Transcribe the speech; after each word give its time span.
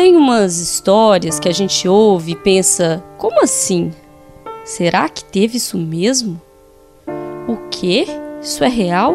tem 0.00 0.16
umas 0.16 0.56
histórias 0.56 1.38
que 1.38 1.46
a 1.46 1.52
gente 1.52 1.86
ouve 1.86 2.32
e 2.32 2.34
pensa: 2.34 3.04
como 3.18 3.42
assim? 3.42 3.92
Será 4.64 5.10
que 5.10 5.22
teve 5.22 5.58
isso 5.58 5.76
mesmo? 5.76 6.40
O 7.46 7.68
quê? 7.70 8.06
Isso 8.40 8.64
é 8.64 8.68
real? 8.68 9.14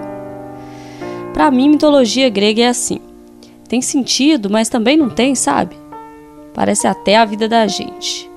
Para 1.34 1.50
mim, 1.50 1.70
mitologia 1.70 2.30
grega 2.30 2.62
é 2.62 2.68
assim. 2.68 3.00
Tem 3.68 3.82
sentido, 3.82 4.48
mas 4.48 4.70
também 4.70 4.96
não 4.96 5.10
tem, 5.10 5.34
sabe? 5.34 5.76
Parece 6.54 6.86
até 6.86 7.18
a 7.18 7.26
vida 7.26 7.50
da 7.50 7.66
gente. 7.66 8.30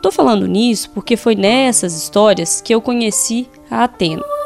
Tô 0.00 0.12
falando 0.12 0.46
nisso 0.46 0.90
porque 0.94 1.16
foi 1.16 1.34
nessas 1.34 1.96
histórias 1.96 2.60
que 2.60 2.72
eu 2.72 2.80
conheci 2.80 3.48
a 3.68 3.82
Atena. 3.82 4.37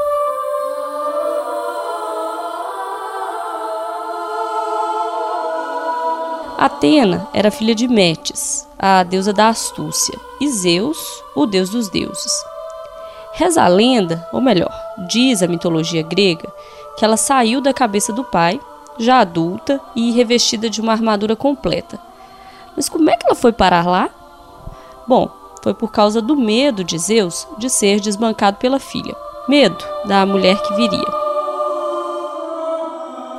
Atena 6.62 7.26
era 7.34 7.50
filha 7.50 7.74
de 7.74 7.88
Metis, 7.88 8.68
a 8.78 9.02
deusa 9.02 9.32
da 9.32 9.48
astúcia, 9.48 10.16
e 10.40 10.48
Zeus, 10.48 10.96
o 11.34 11.44
deus 11.44 11.70
dos 11.70 11.88
deuses. 11.88 12.32
Reza 13.32 13.64
a 13.64 13.66
lenda, 13.66 14.28
ou 14.32 14.40
melhor, 14.40 14.72
diz 15.08 15.42
a 15.42 15.48
mitologia 15.48 16.04
grega, 16.04 16.48
que 16.96 17.04
ela 17.04 17.16
saiu 17.16 17.60
da 17.60 17.74
cabeça 17.74 18.12
do 18.12 18.22
pai, 18.22 18.60
já 18.96 19.18
adulta 19.18 19.80
e 19.96 20.12
revestida 20.12 20.70
de 20.70 20.80
uma 20.80 20.92
armadura 20.92 21.34
completa. 21.34 21.98
Mas 22.76 22.88
como 22.88 23.10
é 23.10 23.16
que 23.16 23.26
ela 23.26 23.34
foi 23.34 23.50
parar 23.50 23.88
lá? 23.88 24.08
Bom, 25.04 25.28
foi 25.64 25.74
por 25.74 25.90
causa 25.90 26.22
do 26.22 26.36
medo 26.36 26.84
de 26.84 26.96
Zeus 26.96 27.44
de 27.58 27.68
ser 27.68 27.98
desbancado 27.98 28.58
pela 28.58 28.78
filha. 28.78 29.16
Medo 29.48 29.84
da 30.04 30.24
mulher 30.24 30.62
que 30.62 30.74
viria. 30.74 31.22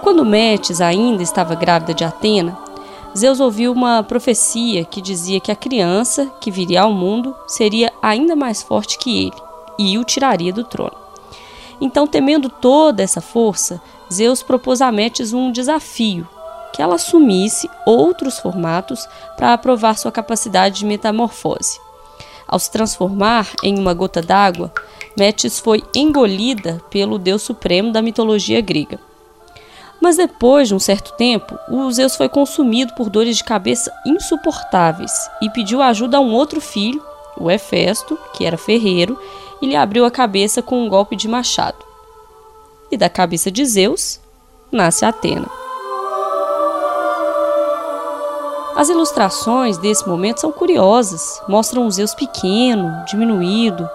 Quando 0.01 0.25
Metis 0.25 0.81
ainda 0.81 1.23
estava 1.23 1.55
grávida 1.55 1.93
de 1.93 2.03
Atena, 2.03 2.62
Zeus 3.15 3.39
ouviu 3.39 3.71
uma 3.71 4.01
profecia 4.01 4.83
que 4.83 4.99
dizia 4.99 5.39
que 5.39 5.51
a 5.51 5.55
criança 5.55 6.31
que 6.41 6.49
viria 6.49 6.81
ao 6.81 6.91
mundo 6.91 7.35
seria 7.47 7.93
ainda 8.01 8.35
mais 8.35 8.63
forte 8.63 8.97
que 8.97 9.25
ele 9.25 9.35
e 9.77 9.97
o 9.97 10.03
tiraria 10.03 10.51
do 10.51 10.63
trono. 10.63 10.97
Então, 11.79 12.07
temendo 12.07 12.49
toda 12.49 13.03
essa 13.03 13.21
força, 13.21 13.81
Zeus 14.11 14.41
propôs 14.41 14.81
a 14.81 14.91
Metis 14.91 15.33
um 15.33 15.51
desafio 15.51 16.27
que 16.73 16.81
ela 16.81 16.95
assumisse 16.95 17.69
outros 17.85 18.39
formatos 18.39 19.07
para 19.37 19.57
provar 19.59 19.95
sua 19.95 20.11
capacidade 20.11 20.79
de 20.79 20.85
metamorfose. 20.85 21.79
Ao 22.47 22.57
se 22.57 22.71
transformar 22.71 23.47
em 23.61 23.77
uma 23.77 23.93
gota 23.93 24.21
d'água, 24.21 24.73
Metis 25.15 25.59
foi 25.59 25.83
engolida 25.95 26.81
pelo 26.89 27.19
deus 27.19 27.43
supremo 27.43 27.91
da 27.91 28.01
mitologia 28.01 28.59
grega. 28.59 28.99
Mas 30.03 30.17
depois 30.17 30.67
de 30.67 30.75
um 30.75 30.79
certo 30.79 31.13
tempo, 31.13 31.57
o 31.69 31.89
Zeus 31.89 32.17
foi 32.17 32.27
consumido 32.27 32.93
por 32.93 33.09
dores 33.09 33.37
de 33.37 33.43
cabeça 33.45 33.89
insuportáveis 34.05 35.13
e 35.41 35.49
pediu 35.49 35.81
ajuda 35.81 36.17
a 36.17 36.19
um 36.19 36.33
outro 36.33 36.59
filho, 36.59 37.01
o 37.37 37.49
Hefesto, 37.49 38.19
que 38.33 38.43
era 38.43 38.57
ferreiro, 38.57 39.17
e 39.61 39.65
lhe 39.65 39.77
abriu 39.77 40.03
a 40.03 40.11
cabeça 40.11 40.61
com 40.61 40.83
um 40.83 40.89
golpe 40.89 41.15
de 41.15 41.29
machado. 41.29 41.77
E 42.91 42.97
da 42.97 43.09
cabeça 43.09 43.49
de 43.49 43.63
Zeus 43.65 44.19
nasce 44.69 45.05
Atena. 45.05 45.47
As 48.75 48.89
ilustrações 48.89 49.77
desse 49.77 50.05
momento 50.05 50.41
são 50.41 50.51
curiosas, 50.51 51.41
mostram 51.47 51.85
um 51.85 51.89
Zeus 51.89 52.13
pequeno, 52.13 53.05
diminuído, 53.05 53.89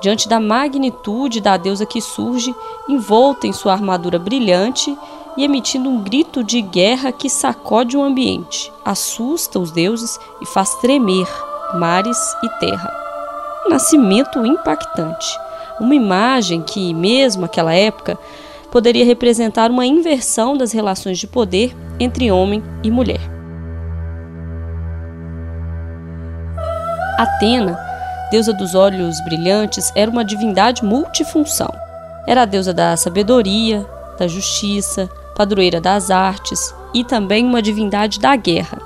diante 0.00 0.28
da 0.28 0.38
magnitude 0.38 1.40
da 1.40 1.56
deusa 1.56 1.84
que 1.84 2.00
surge, 2.00 2.54
envolta 2.88 3.48
em 3.48 3.52
sua 3.52 3.72
armadura 3.72 4.20
brilhante 4.20 4.96
e 5.38 5.44
emitindo 5.44 5.88
um 5.88 6.02
grito 6.02 6.42
de 6.42 6.60
guerra 6.60 7.12
que 7.12 7.30
sacode 7.30 7.96
o 7.96 8.02
ambiente, 8.02 8.72
assusta 8.84 9.60
os 9.60 9.70
deuses 9.70 10.18
e 10.42 10.46
faz 10.46 10.74
tremer 10.80 11.28
mares 11.74 12.18
e 12.42 12.48
terra. 12.58 12.92
Um 13.64 13.70
nascimento 13.70 14.44
impactante, 14.44 15.38
uma 15.78 15.94
imagem 15.94 16.60
que, 16.60 16.92
mesmo 16.92 17.42
naquela 17.42 17.72
época, 17.72 18.18
poderia 18.72 19.04
representar 19.04 19.70
uma 19.70 19.86
inversão 19.86 20.56
das 20.56 20.72
relações 20.72 21.20
de 21.20 21.28
poder 21.28 21.72
entre 22.00 22.32
homem 22.32 22.60
e 22.82 22.90
mulher. 22.90 23.20
Atena, 27.16 27.78
deusa 28.32 28.52
dos 28.52 28.74
olhos 28.74 29.20
brilhantes, 29.20 29.92
era 29.94 30.10
uma 30.10 30.24
divindade 30.24 30.84
multifunção. 30.84 31.72
Era 32.26 32.42
a 32.42 32.44
deusa 32.44 32.74
da 32.74 32.96
sabedoria, 32.96 33.86
da 34.18 34.26
justiça, 34.26 35.08
padroeira 35.38 35.80
das 35.80 36.10
artes 36.10 36.74
e 36.92 37.04
também 37.04 37.46
uma 37.46 37.62
divindade 37.62 38.18
da 38.18 38.34
guerra. 38.34 38.78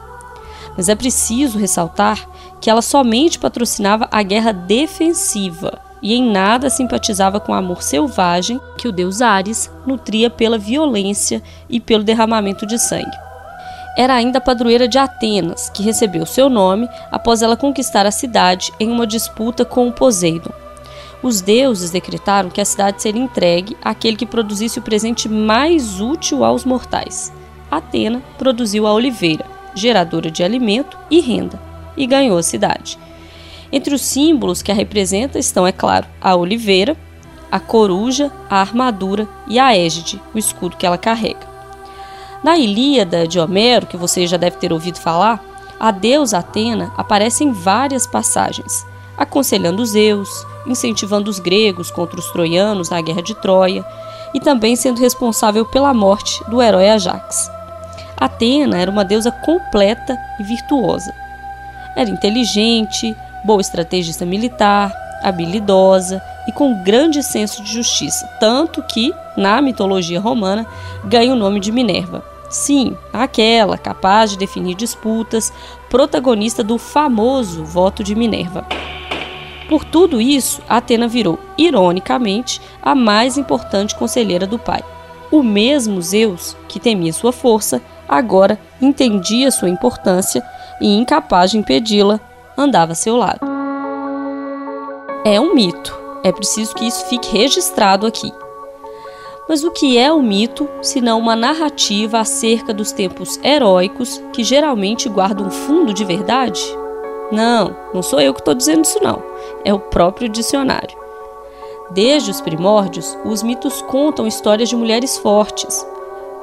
Mas 0.77 0.89
é 0.89 0.95
preciso 0.95 1.59
ressaltar 1.59 2.29
que 2.61 2.69
ela 2.69 2.83
somente 2.83 3.39
patrocinava 3.39 4.07
a 4.13 4.23
guerra 4.23 4.53
defensiva 4.53 5.81
e 6.03 6.15
em 6.15 6.31
nada 6.31 6.69
simpatizava 6.69 7.41
com 7.41 7.53
o 7.53 7.55
amor 7.55 7.83
selvagem 7.83 8.61
que 8.77 8.87
o 8.87 8.93
deus 8.93 9.23
Ares 9.23 9.71
nutria 9.87 10.29
pela 10.29 10.59
violência 10.59 11.43
e 11.71 11.81
pelo 11.81 12.05
derramamento 12.05 12.67
de 12.67 12.79
sangue 12.79 13.23
era 13.97 14.15
ainda 14.15 14.39
a 14.39 14.41
padroeira 14.41 14.89
de 14.89 14.99
Atenas, 14.99 15.69
que 15.69 15.83
recebeu 15.83 16.25
seu 16.25 16.49
nome 16.49 16.89
após 17.11 17.43
ela 17.43 17.57
conquistar 17.57 18.07
a 18.07 18.11
cidade 18.11 18.73
em 18.81 18.91
uma 18.91 19.07
disputa 19.07 19.65
com 19.65 19.89
o 19.89 19.93
Poseidon. 19.93 20.62
Os 21.23 21.41
deuses 21.41 21.91
decretaram 21.91 22.51
que 22.51 22.61
a 22.61 22.65
cidade 22.65 23.01
seria 23.01 23.23
entregue 23.23 23.77
àquele 23.83 24.17
que 24.17 24.27
produzisse 24.27 24.81
o 24.81 24.83
presente 24.83 25.29
mais 25.29 26.01
útil 26.01 26.45
aos 26.45 26.65
mortais. 26.65 27.33
Atena 27.71 28.21
produziu 28.37 28.87
a 28.87 28.93
oliveira, 28.93 29.47
geradora 29.75 30.31
de 30.31 30.43
alimento 30.43 30.99
e 31.09 31.21
renda, 31.21 31.61
e 31.97 32.07
ganhou 32.07 32.37
a 32.37 32.43
cidade. 32.43 32.99
Entre 33.71 33.95
os 33.95 34.03
símbolos 34.03 34.63
que 34.63 34.73
a 34.73 34.75
representa 34.75 35.39
estão, 35.39 35.67
é 35.67 35.73
claro, 35.73 36.07
a 36.21 36.35
oliveira, 36.35 36.97
a 37.51 37.61
coruja, 37.61 38.31
a 38.51 38.61
armadura 38.61 39.29
e 39.47 39.59
a 39.59 39.77
égide, 39.77 40.21
o 40.35 40.39
escudo 40.39 40.77
que 40.77 40.85
ela 40.85 40.99
carrega. 40.99 41.53
Na 42.43 42.59
Ilíada 42.59 43.27
de 43.29 43.39
Homero, 43.39 43.87
que 43.87 43.97
você 43.97 44.27
já 44.27 44.37
deve 44.37 44.57
ter 44.57 44.73
ouvido 44.73 44.99
falar, 44.99 45.43
a 45.79 45.91
deusa 45.91 46.39
Atena 46.39 46.93
aparece 46.97 47.45
em 47.45 47.53
várias 47.53 48.07
passagens, 48.07 48.85
aconselhando 49.23 49.87
Zeus, 49.87 50.47
incentivando 50.67 51.31
os 51.31 51.39
gregos 51.39 51.91
contra 51.91 52.19
os 52.19 52.31
troianos 52.31 52.91
na 52.91 53.01
guerra 53.01 53.23
de 53.23 53.35
Troia 53.35 53.85
e 54.35 54.41
também 54.41 54.77
sendo 54.77 55.01
responsável 55.01 55.65
pela 55.65 55.95
morte 55.95 56.43
do 56.49 56.61
herói 56.61 56.89
Ajax. 56.89 57.51
Atena 58.17 58.79
era 58.79 58.91
uma 58.91 59.05
deusa 59.05 59.31
completa 59.31 60.17
e 60.39 60.43
virtuosa. 60.43 61.13
Era 61.97 62.11
inteligente, 62.11 63.17
boa 63.45 63.61
estrategista 63.61 64.25
militar, 64.25 64.93
habilidosa 65.23 66.23
e 66.49 66.53
com 66.53 66.83
grande 66.83 67.23
senso 67.23 67.63
de 67.63 67.73
justiça, 67.73 68.27
tanto 68.41 68.83
que, 68.83 69.15
na 69.37 69.61
mitologia 69.61 70.21
romana, 70.21 70.67
ganha 71.05 71.33
o 71.33 71.37
nome 71.37 71.61
de 71.61 71.71
Minerva. 71.71 72.25
Sim, 72.49 72.97
aquela 73.13 73.79
capaz 73.79 74.31
de 74.31 74.39
definir 74.39 74.75
disputas, 74.75 75.53
protagonista 75.89 76.63
do 76.63 76.77
famoso 76.77 77.65
voto 77.65 78.03
de 78.03 78.15
Minerva. 78.15 78.67
Por 79.73 79.87
tudo 79.87 80.21
isso, 80.21 80.61
Atena 80.69 81.09
virou, 81.09 81.39
ironicamente, 81.57 82.61
a 82.83 82.95
mais 82.95 83.39
importante 83.39 83.95
conselheira 83.95 84.47
do 84.47 84.59
pai. 84.59 84.85
O 85.31 85.43
mesmo 85.43 86.03
Zeus, 86.03 86.55
que 86.69 86.79
temia 86.79 87.11
sua 87.11 87.33
força, 87.33 87.81
agora 88.07 88.61
entendia 88.83 89.51
sua 89.51 89.71
importância 89.71 90.45
e, 90.79 90.95
incapaz 90.95 91.53
de 91.53 91.57
impedi-la, 91.57 92.21
andava 92.55 92.93
a 92.93 92.95
seu 92.95 93.17
lado. 93.17 93.41
É 95.25 95.41
um 95.41 95.55
mito, 95.55 95.99
é 96.23 96.31
preciso 96.31 96.75
que 96.75 96.87
isso 96.87 97.07
fique 97.07 97.35
registrado 97.35 98.07
aqui. 98.07 98.31
Mas 99.49 99.65
o 99.65 99.71
que 99.71 99.97
é 99.97 100.13
o 100.13 100.21
mito, 100.21 100.69
senão 100.83 101.19
uma 101.19 101.35
narrativa 101.35 102.19
acerca 102.21 102.75
dos 102.75 102.93
tempos 102.93 103.41
heróicos 103.43 104.23
que 104.35 104.45
geralmente 104.45 105.09
guardam 105.09 105.47
um 105.47 105.51
fundo 105.51 105.95
de 105.95 106.05
verdade? 106.05 106.61
Não, 107.33 107.75
não 107.95 108.03
sou 108.03 108.21
eu 108.21 108.35
que 108.35 108.41
estou 108.41 108.53
dizendo 108.53 108.85
isso, 108.85 109.03
não. 109.03 109.32
É 109.65 109.73
o 109.73 109.79
próprio 109.79 110.29
dicionário. 110.29 110.97
Desde 111.91 112.31
os 112.31 112.41
primórdios, 112.41 113.17
os 113.25 113.43
mitos 113.43 113.83
contam 113.83 114.27
histórias 114.27 114.69
de 114.69 114.77
mulheres 114.77 115.19
fortes, 115.19 115.87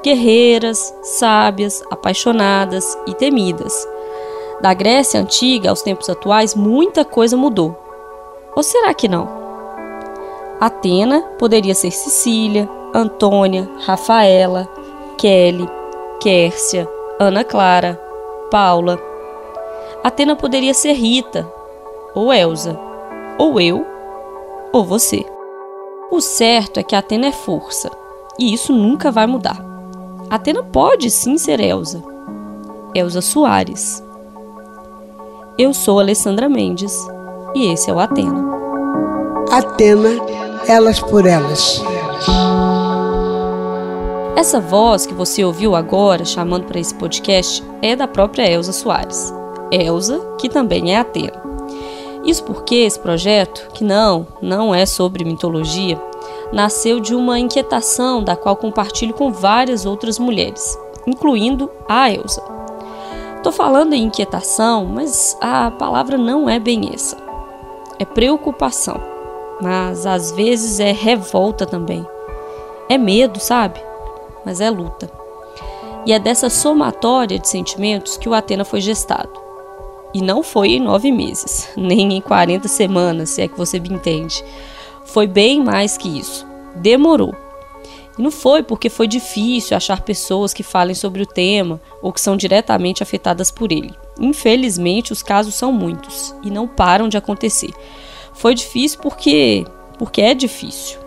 guerreiras, 0.03 0.93
sábias, 1.01 1.83
apaixonadas 1.89 2.97
e 3.07 3.13
temidas. 3.13 3.87
Da 4.61 4.73
Grécia 4.73 5.19
antiga 5.19 5.69
aos 5.69 5.81
tempos 5.81 6.09
atuais, 6.09 6.53
muita 6.53 7.03
coisa 7.03 7.35
mudou. 7.35 7.77
Ou 8.55 8.61
será 8.61 8.93
que 8.93 9.07
não? 9.07 9.27
Atena 10.59 11.21
poderia 11.39 11.73
ser 11.73 11.91
Sicília, 11.91 12.69
Antônia, 12.93 13.69
Rafaela, 13.85 14.67
Kelly, 15.17 15.69
Kércia, 16.19 16.87
Ana 17.19 17.43
Clara, 17.43 17.99
Paula. 18.51 18.99
Atena 20.03 20.35
poderia 20.35 20.73
ser 20.73 20.93
Rita, 20.93 21.49
ou 22.13 22.33
Elsa, 22.33 22.77
ou 23.39 23.59
eu, 23.59 23.87
ou 24.73 24.83
você. 24.83 25.25
O 26.11 26.19
certo 26.19 26.79
é 26.79 26.83
que 26.83 26.95
Atena 26.95 27.27
é 27.27 27.31
força, 27.31 27.89
e 28.37 28.53
isso 28.53 28.73
nunca 28.73 29.09
vai 29.11 29.25
mudar. 29.25 29.63
Atena 30.29 30.61
pode 30.61 31.09
sim 31.09 31.37
ser 31.37 31.61
Elsa. 31.61 32.03
Elsa 32.93 33.21
Soares. 33.21 34.03
Eu 35.57 35.73
sou 35.73 35.99
Alessandra 35.99 36.49
Mendes 36.49 36.93
e 37.55 37.71
esse 37.71 37.89
é 37.89 37.93
o 37.93 37.99
Atena. 37.99 38.45
Atena, 39.51 40.09
elas 40.67 40.99
por 40.99 41.25
elas. 41.25 41.81
Essa 44.35 44.59
voz 44.59 45.05
que 45.05 45.13
você 45.13 45.43
ouviu 45.43 45.75
agora 45.75 46.25
chamando 46.25 46.65
para 46.65 46.79
esse 46.79 46.93
podcast 46.95 47.63
é 47.81 47.95
da 47.95 48.07
própria 48.07 48.49
Elza 48.49 48.71
Soares. 48.71 49.33
Elza, 49.71 50.19
que 50.39 50.49
também 50.49 50.93
é 50.93 50.97
Atena. 50.97 51.38
Isso 52.23 52.43
porque 52.43 52.75
esse 52.75 52.99
projeto, 52.99 53.69
que 53.73 53.83
não, 53.83 54.27
não 54.41 54.73
é 54.75 54.85
sobre 54.85 55.23
mitologia, 55.23 55.99
nasceu 56.51 56.99
de 56.99 57.15
uma 57.15 57.39
inquietação 57.39 58.23
da 58.23 58.35
qual 58.35 58.55
compartilho 58.55 59.13
com 59.13 59.31
várias 59.31 59.85
outras 59.85 60.19
mulheres, 60.19 60.77
incluindo 61.07 61.69
a 61.87 62.11
Elsa. 62.11 62.43
Estou 63.37 63.51
falando 63.53 63.93
em 63.93 64.03
inquietação, 64.03 64.85
mas 64.85 65.37
a 65.39 65.71
palavra 65.71 66.17
não 66.17 66.49
é 66.49 66.59
bem 66.59 66.91
essa. 66.93 67.15
É 67.97 68.03
preocupação, 68.03 68.99
mas 69.61 70.05
às 70.05 70.31
vezes 70.31 70.79
é 70.79 70.91
revolta 70.91 71.65
também. 71.65 72.05
É 72.89 72.97
medo, 72.97 73.39
sabe? 73.39 73.81
Mas 74.45 74.59
é 74.59 74.69
luta. 74.69 75.09
E 76.05 76.11
é 76.11 76.19
dessa 76.19 76.49
somatória 76.49 77.39
de 77.39 77.47
sentimentos 77.47 78.17
que 78.17 78.27
o 78.27 78.33
Atena 78.33 78.65
foi 78.65 78.81
gestado. 78.81 79.38
E 80.13 80.21
não 80.21 80.41
foi 80.41 80.69
em 80.69 80.79
nove 80.79 81.11
meses, 81.11 81.69
nem 81.77 82.13
em 82.13 82.21
40 82.21 82.67
semanas, 82.67 83.29
se 83.29 83.41
é 83.41 83.47
que 83.47 83.57
você 83.57 83.79
me 83.79 83.89
entende. 83.89 84.43
Foi 85.05 85.27
bem 85.27 85.63
mais 85.63 85.97
que 85.97 86.19
isso. 86.19 86.45
Demorou. 86.75 87.35
E 88.17 88.21
não 88.21 88.31
foi 88.31 88.61
porque 88.63 88.89
foi 88.89 89.07
difícil 89.07 89.77
achar 89.77 90.01
pessoas 90.01 90.53
que 90.53 90.63
falem 90.63 90.93
sobre 90.93 91.21
o 91.21 91.25
tema 91.25 91.79
ou 92.01 92.11
que 92.11 92.19
são 92.19 92.35
diretamente 92.35 93.01
afetadas 93.01 93.49
por 93.49 93.71
ele. 93.71 93.93
Infelizmente, 94.19 95.13
os 95.13 95.23
casos 95.23 95.55
são 95.55 95.71
muitos 95.71 96.35
e 96.43 96.51
não 96.51 96.67
param 96.67 97.07
de 97.07 97.17
acontecer. 97.17 97.71
Foi 98.33 98.53
difícil 98.53 98.99
porque 99.01 99.65
porque 99.97 100.21
é 100.21 100.33
difícil. 100.33 100.98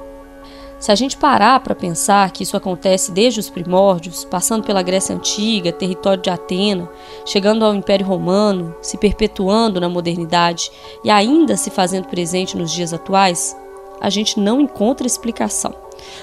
Se 0.82 0.90
a 0.90 0.96
gente 0.96 1.16
parar 1.16 1.60
para 1.60 1.76
pensar 1.76 2.32
que 2.32 2.42
isso 2.42 2.56
acontece 2.56 3.12
desde 3.12 3.38
os 3.38 3.48
primórdios, 3.48 4.24
passando 4.24 4.64
pela 4.64 4.82
Grécia 4.82 5.14
Antiga, 5.14 5.70
território 5.70 6.20
de 6.20 6.28
Atena, 6.28 6.90
chegando 7.24 7.64
ao 7.64 7.72
Império 7.72 8.04
Romano, 8.04 8.74
se 8.82 8.98
perpetuando 8.98 9.80
na 9.80 9.88
modernidade 9.88 10.72
e 11.04 11.08
ainda 11.08 11.56
se 11.56 11.70
fazendo 11.70 12.08
presente 12.08 12.56
nos 12.56 12.72
dias 12.72 12.92
atuais, 12.92 13.56
a 14.00 14.10
gente 14.10 14.40
não 14.40 14.60
encontra 14.60 15.06
explicação. 15.06 15.72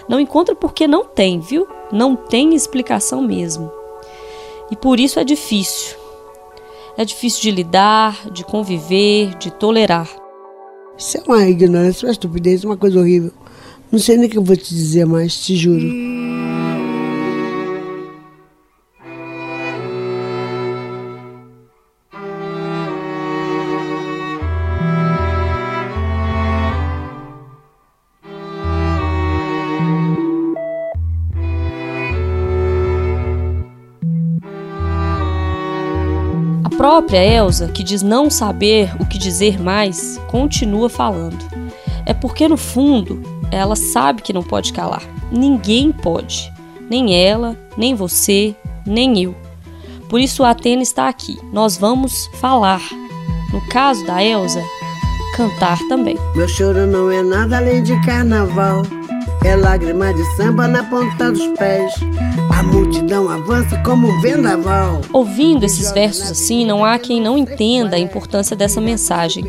Não 0.09 0.19
encontra 0.19 0.53
porque 0.53 0.89
não 0.89 1.05
tem, 1.05 1.39
viu? 1.39 1.65
Não 1.89 2.13
tem 2.17 2.53
explicação 2.53 3.21
mesmo. 3.21 3.71
E 4.69 4.75
por 4.75 4.99
isso 4.99 5.21
é 5.21 5.23
difícil. 5.23 5.95
É 6.97 7.05
difícil 7.05 7.43
de 7.43 7.51
lidar, 7.51 8.29
de 8.29 8.43
conviver, 8.43 9.35
de 9.35 9.51
tolerar. 9.51 10.09
Isso 10.97 11.17
é 11.17 11.21
uma 11.25 11.47
ignorância, 11.47 12.05
uma 12.05 12.11
estupidez, 12.11 12.65
uma 12.65 12.75
coisa 12.75 12.99
horrível. 12.99 13.31
Não 13.91 13.97
sei 13.97 14.17
nem 14.17 14.27
o 14.27 14.29
que 14.29 14.37
eu 14.37 14.43
vou 14.43 14.55
te 14.55 14.73
dizer 14.73 15.03
mais, 15.05 15.43
te 15.43 15.55
juro. 15.55 15.87
A 36.63 36.69
própria 36.77 37.25
Elsa, 37.25 37.69
que 37.69 37.81
diz 37.83 38.03
não 38.03 38.29
saber 38.29 38.91
o 39.01 39.05
que 39.05 39.17
dizer 39.17 39.59
mais, 39.59 40.19
continua 40.29 40.89
falando. 40.89 41.43
É 42.05 42.13
porque, 42.13 42.47
no 42.47 42.55
fundo, 42.55 43.38
ela 43.51 43.75
sabe 43.75 44.21
que 44.21 44.33
não 44.33 44.43
pode 44.43 44.73
calar. 44.73 45.03
Ninguém 45.31 45.91
pode. 45.91 46.51
Nem 46.89 47.15
ela, 47.15 47.57
nem 47.77 47.93
você, 47.93 48.55
nem 48.85 49.21
eu. 49.21 49.35
Por 50.09 50.19
isso 50.19 50.43
a 50.43 50.51
Atena 50.51 50.81
está 50.81 51.07
aqui. 51.07 51.37
Nós 51.53 51.77
vamos 51.77 52.29
falar. 52.33 52.81
No 53.53 53.61
caso 53.69 54.05
da 54.05 54.23
Elsa, 54.23 54.63
cantar 55.35 55.77
também. 55.87 56.17
Meu 56.35 56.47
choro 56.47 56.85
não 56.87 57.11
é 57.11 57.21
nada 57.21 57.57
além 57.57 57.83
de 57.83 57.99
carnaval. 58.03 58.83
É 59.45 59.55
lágrima 59.55 60.13
de 60.13 60.23
samba 60.35 60.67
na 60.67 60.83
ponta 60.83 61.31
dos 61.31 61.47
pés. 61.57 61.93
A 62.53 62.63
multidão 62.63 63.29
avança 63.29 63.77
como 63.85 64.07
um 64.07 64.21
vendaval. 64.21 64.99
Ouvindo 65.13 65.63
esses 65.63 65.91
versos 65.91 66.31
assim, 66.31 66.65
não 66.65 66.83
há 66.83 66.99
quem 66.99 67.21
não 67.21 67.37
entenda 67.37 67.95
a 67.95 67.99
importância 67.99 68.55
dessa 68.55 68.81
mensagem. 68.81 69.45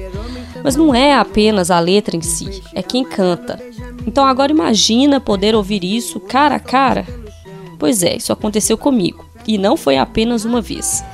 Mas 0.62 0.76
não 0.76 0.94
é 0.94 1.14
apenas 1.14 1.70
a 1.70 1.81
letra 1.81 2.17
em 2.17 2.20
si, 2.20 2.62
é 2.75 2.82
quem 2.82 3.03
canta. 3.03 3.58
Então 4.06 4.25
agora 4.25 4.52
imagina 4.52 5.20
poder 5.20 5.55
ouvir 5.55 5.85
isso 5.85 6.19
cara 6.20 6.56
a 6.56 6.61
cara. 6.61 7.06
Pois 7.79 8.02
é, 8.02 8.17
isso 8.17 8.32
aconteceu 8.32 8.76
comigo. 8.76 9.25
E 9.47 9.58
não 9.58 9.76
foi 9.76 9.97
apenas 9.97 10.44
uma 10.44 10.61
vez. 10.61 11.05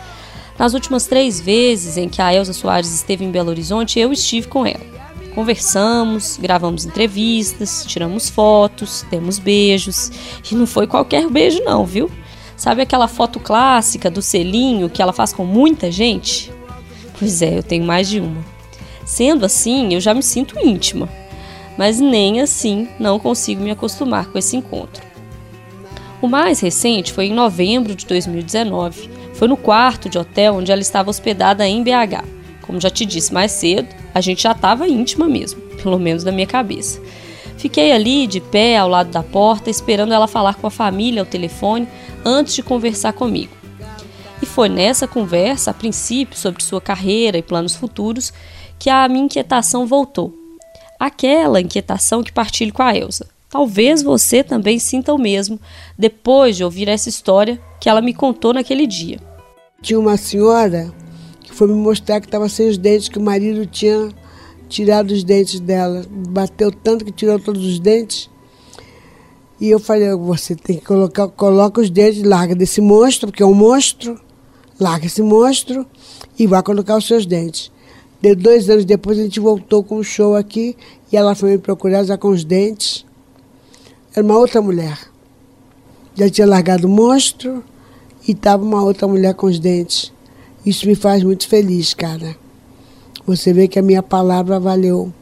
Nas 0.58 0.74
últimas 0.74 1.06
três 1.06 1.40
vezes 1.40 1.96
em 1.96 2.08
que 2.08 2.22
a 2.22 2.32
Elza 2.32 2.52
Soares 2.52 2.92
esteve 2.92 3.24
em 3.24 3.30
Belo 3.30 3.50
Horizonte, 3.50 4.00
eu 4.00 4.12
estive 4.12 4.48
com 4.48 4.66
ela. 4.66 4.96
Conversamos, 5.34 6.38
gravamos 6.40 6.86
entrevistas, 6.86 7.84
tiramos 7.86 8.30
fotos, 8.30 9.04
demos 9.10 9.38
beijos. 9.38 10.10
E 10.50 10.54
não 10.54 10.66
foi 10.66 10.86
qualquer 10.86 11.28
beijo, 11.28 11.62
não, 11.62 11.84
viu? 11.84 12.10
Sabe 12.56 12.80
aquela 12.80 13.06
foto 13.06 13.38
clássica 13.38 14.10
do 14.10 14.22
selinho 14.22 14.88
que 14.88 15.02
ela 15.02 15.12
faz 15.12 15.32
com 15.32 15.44
muita 15.44 15.92
gente? 15.92 16.50
Pois 17.18 17.42
é, 17.42 17.58
eu 17.58 17.62
tenho 17.62 17.84
mais 17.84 18.08
de 18.08 18.18
uma. 18.20 18.42
Sendo 19.04 19.44
assim, 19.44 19.92
eu 19.92 20.00
já 20.00 20.14
me 20.14 20.22
sinto 20.22 20.58
íntima 20.58 21.08
mas 21.76 22.00
nem 22.00 22.40
assim 22.40 22.88
não 22.98 23.18
consigo 23.18 23.62
me 23.62 23.70
acostumar 23.70 24.26
com 24.26 24.38
esse 24.38 24.56
encontro. 24.56 25.04
O 26.20 26.28
mais 26.28 26.60
recente 26.60 27.12
foi 27.12 27.26
em 27.26 27.34
novembro 27.34 27.94
de 27.94 28.06
2019. 28.06 29.10
Foi 29.34 29.46
no 29.46 29.56
quarto 29.56 30.08
de 30.08 30.18
hotel 30.18 30.54
onde 30.54 30.72
ela 30.72 30.80
estava 30.80 31.10
hospedada 31.10 31.68
em 31.68 31.82
BH. 31.82 32.24
Como 32.62 32.80
já 32.80 32.88
te 32.88 33.04
disse 33.04 33.32
mais 33.32 33.52
cedo, 33.52 33.88
a 34.14 34.20
gente 34.20 34.42
já 34.42 34.52
estava 34.52 34.88
íntima 34.88 35.28
mesmo, 35.28 35.60
pelo 35.82 35.98
menos 35.98 36.24
na 36.24 36.32
minha 36.32 36.46
cabeça. 36.46 37.00
Fiquei 37.58 37.92
ali 37.92 38.26
de 38.26 38.40
pé 38.40 38.78
ao 38.78 38.88
lado 38.88 39.10
da 39.10 39.22
porta, 39.22 39.70
esperando 39.70 40.12
ela 40.12 40.26
falar 40.26 40.54
com 40.54 40.66
a 40.66 40.70
família 40.70 41.22
ao 41.22 41.26
telefone 41.26 41.86
antes 42.24 42.54
de 42.54 42.62
conversar 42.62 43.12
comigo. 43.12 43.52
E 44.42 44.46
foi 44.46 44.68
nessa 44.68 45.06
conversa, 45.06 45.70
a 45.70 45.74
princípio, 45.74 46.36
sobre 46.36 46.62
sua 46.62 46.80
carreira 46.80 47.38
e 47.38 47.42
planos 47.42 47.74
futuros, 47.74 48.32
que 48.78 48.90
a 48.90 49.08
minha 49.08 49.24
inquietação 49.24 49.86
voltou 49.86 50.45
aquela 50.98 51.60
inquietação 51.60 52.22
que 52.22 52.32
partilho 52.32 52.72
com 52.72 52.82
a 52.82 52.96
Elsa. 52.96 53.26
Talvez 53.48 54.02
você 54.02 54.42
também 54.42 54.78
sinta 54.78 55.14
o 55.14 55.18
mesmo 55.18 55.58
depois 55.98 56.56
de 56.56 56.64
ouvir 56.64 56.88
essa 56.88 57.08
história 57.08 57.60
que 57.80 57.88
ela 57.88 58.02
me 58.02 58.12
contou 58.12 58.52
naquele 58.52 58.86
dia. 58.86 59.18
Tinha 59.80 59.98
uma 59.98 60.16
senhora 60.16 60.92
que 61.42 61.54
foi 61.54 61.68
me 61.68 61.74
mostrar 61.74 62.20
que 62.20 62.26
estava 62.26 62.48
sem 62.48 62.68
os 62.68 62.76
dentes, 62.76 63.08
que 63.08 63.18
o 63.18 63.22
marido 63.22 63.64
tinha 63.66 64.10
tirado 64.68 65.12
os 65.12 65.22
dentes 65.22 65.60
dela. 65.60 66.04
Bateu 66.28 66.72
tanto 66.72 67.04
que 67.04 67.12
tirou 67.12 67.38
todos 67.38 67.64
os 67.64 67.78
dentes. 67.78 68.28
E 69.60 69.70
eu 69.70 69.78
falei, 69.78 70.14
você 70.14 70.54
tem 70.54 70.78
que 70.78 70.84
colocar, 70.84 71.28
coloca 71.28 71.80
os 71.80 71.88
dentes, 71.88 72.22
larga 72.22 72.54
desse 72.54 72.80
monstro, 72.80 73.28
porque 73.28 73.42
é 73.42 73.46
um 73.46 73.54
monstro, 73.54 74.20
larga 74.78 75.06
esse 75.06 75.22
monstro 75.22 75.86
e 76.38 76.46
vai 76.46 76.62
colocar 76.62 76.96
os 76.96 77.06
seus 77.06 77.24
dentes. 77.24 77.70
De 78.20 78.34
dois 78.34 78.68
anos 78.70 78.84
depois 78.84 79.18
a 79.18 79.22
gente 79.22 79.40
voltou 79.40 79.82
com 79.82 79.98
um 79.98 80.02
show 80.02 80.34
aqui 80.34 80.76
e 81.12 81.16
ela 81.16 81.34
foi 81.34 81.52
me 81.52 81.58
procurar 81.58 82.04
já 82.04 82.16
com 82.16 82.28
os 82.28 82.44
dentes. 82.44 83.04
Era 84.14 84.24
uma 84.24 84.38
outra 84.38 84.62
mulher. 84.62 84.98
Já 86.14 86.30
tinha 86.30 86.46
largado 86.46 86.86
o 86.86 86.90
monstro 86.90 87.62
e 88.26 88.32
estava 88.32 88.64
uma 88.64 88.82
outra 88.82 89.06
mulher 89.06 89.34
com 89.34 89.46
os 89.46 89.58
dentes. 89.58 90.12
Isso 90.64 90.86
me 90.86 90.94
faz 90.94 91.22
muito 91.22 91.46
feliz, 91.46 91.92
cara. 91.94 92.34
Você 93.26 93.52
vê 93.52 93.68
que 93.68 93.78
a 93.78 93.82
minha 93.82 94.02
palavra 94.02 94.58
valeu 94.58 95.12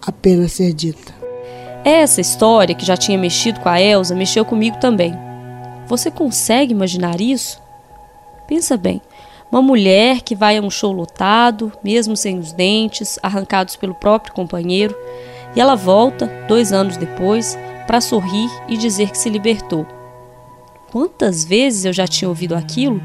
a 0.00 0.10
pena 0.10 0.48
ser 0.48 0.72
dita. 0.72 1.12
Essa 1.84 2.20
história 2.20 2.74
que 2.74 2.84
já 2.84 2.96
tinha 2.96 3.18
mexido 3.18 3.60
com 3.60 3.68
a 3.68 3.80
Elsa 3.80 4.14
mexeu 4.14 4.44
comigo 4.44 4.78
também. 4.78 5.14
Você 5.86 6.10
consegue 6.10 6.72
imaginar 6.72 7.20
isso? 7.20 7.60
Pensa 8.46 8.76
bem. 8.76 9.00
Uma 9.50 9.62
mulher 9.62 10.20
que 10.20 10.34
vai 10.34 10.58
a 10.58 10.62
um 10.62 10.68
show 10.68 10.92
lotado, 10.92 11.72
mesmo 11.82 12.16
sem 12.16 12.38
os 12.38 12.52
dentes, 12.52 13.18
arrancados 13.22 13.76
pelo 13.76 13.94
próprio 13.94 14.34
companheiro, 14.34 14.94
e 15.56 15.60
ela 15.60 15.74
volta, 15.74 16.26
dois 16.46 16.72
anos 16.72 16.98
depois, 16.98 17.58
para 17.86 18.00
sorrir 18.00 18.50
e 18.68 18.76
dizer 18.76 19.10
que 19.10 19.16
se 19.16 19.30
libertou. 19.30 19.86
Quantas 20.92 21.44
vezes 21.44 21.86
eu 21.86 21.92
já 21.92 22.06
tinha 22.06 22.28
ouvido 22.28 22.54
aquilo? 22.54 23.00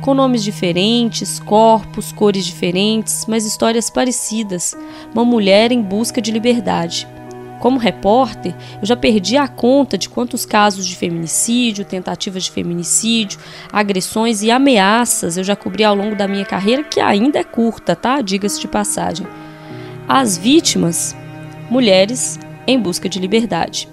Com 0.00 0.12
nomes 0.14 0.42
diferentes, 0.42 1.38
corpos, 1.38 2.10
cores 2.10 2.44
diferentes, 2.44 3.26
mas 3.28 3.44
histórias 3.44 3.88
parecidas. 3.88 4.74
Uma 5.14 5.24
mulher 5.24 5.70
em 5.70 5.82
busca 5.82 6.20
de 6.20 6.32
liberdade. 6.32 7.06
Como 7.60 7.78
repórter, 7.78 8.54
eu 8.80 8.86
já 8.86 8.96
perdi 8.96 9.36
a 9.36 9.46
conta 9.46 9.98
de 9.98 10.08
quantos 10.08 10.46
casos 10.46 10.86
de 10.86 10.96
feminicídio, 10.96 11.84
tentativas 11.84 12.44
de 12.44 12.50
feminicídio, 12.50 13.38
agressões 13.70 14.42
e 14.42 14.50
ameaças 14.50 15.36
eu 15.36 15.44
já 15.44 15.54
cobri 15.54 15.84
ao 15.84 15.94
longo 15.94 16.16
da 16.16 16.26
minha 16.26 16.44
carreira, 16.44 16.82
que 16.82 16.98
ainda 16.98 17.38
é 17.38 17.44
curta, 17.44 17.94
tá? 17.94 18.22
Diga-se 18.22 18.58
de 18.58 18.66
passagem. 18.66 19.26
As 20.08 20.38
vítimas, 20.38 21.14
mulheres 21.68 22.40
em 22.66 22.80
busca 22.80 23.10
de 23.10 23.18
liberdade. 23.18 23.86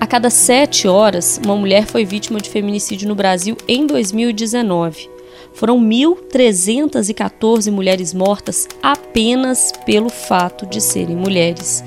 A 0.00 0.06
cada 0.06 0.30
sete 0.30 0.88
horas, 0.88 1.38
uma 1.44 1.54
mulher 1.54 1.84
foi 1.84 2.06
vítima 2.06 2.40
de 2.40 2.48
feminicídio 2.48 3.06
no 3.06 3.14
Brasil 3.14 3.58
em 3.68 3.86
2019 3.86 5.17
foram 5.58 5.78
1.314 5.80 7.70
mulheres 7.72 8.14
mortas 8.14 8.68
apenas 8.80 9.72
pelo 9.84 10.08
fato 10.08 10.64
de 10.64 10.80
serem 10.80 11.16
mulheres. 11.16 11.82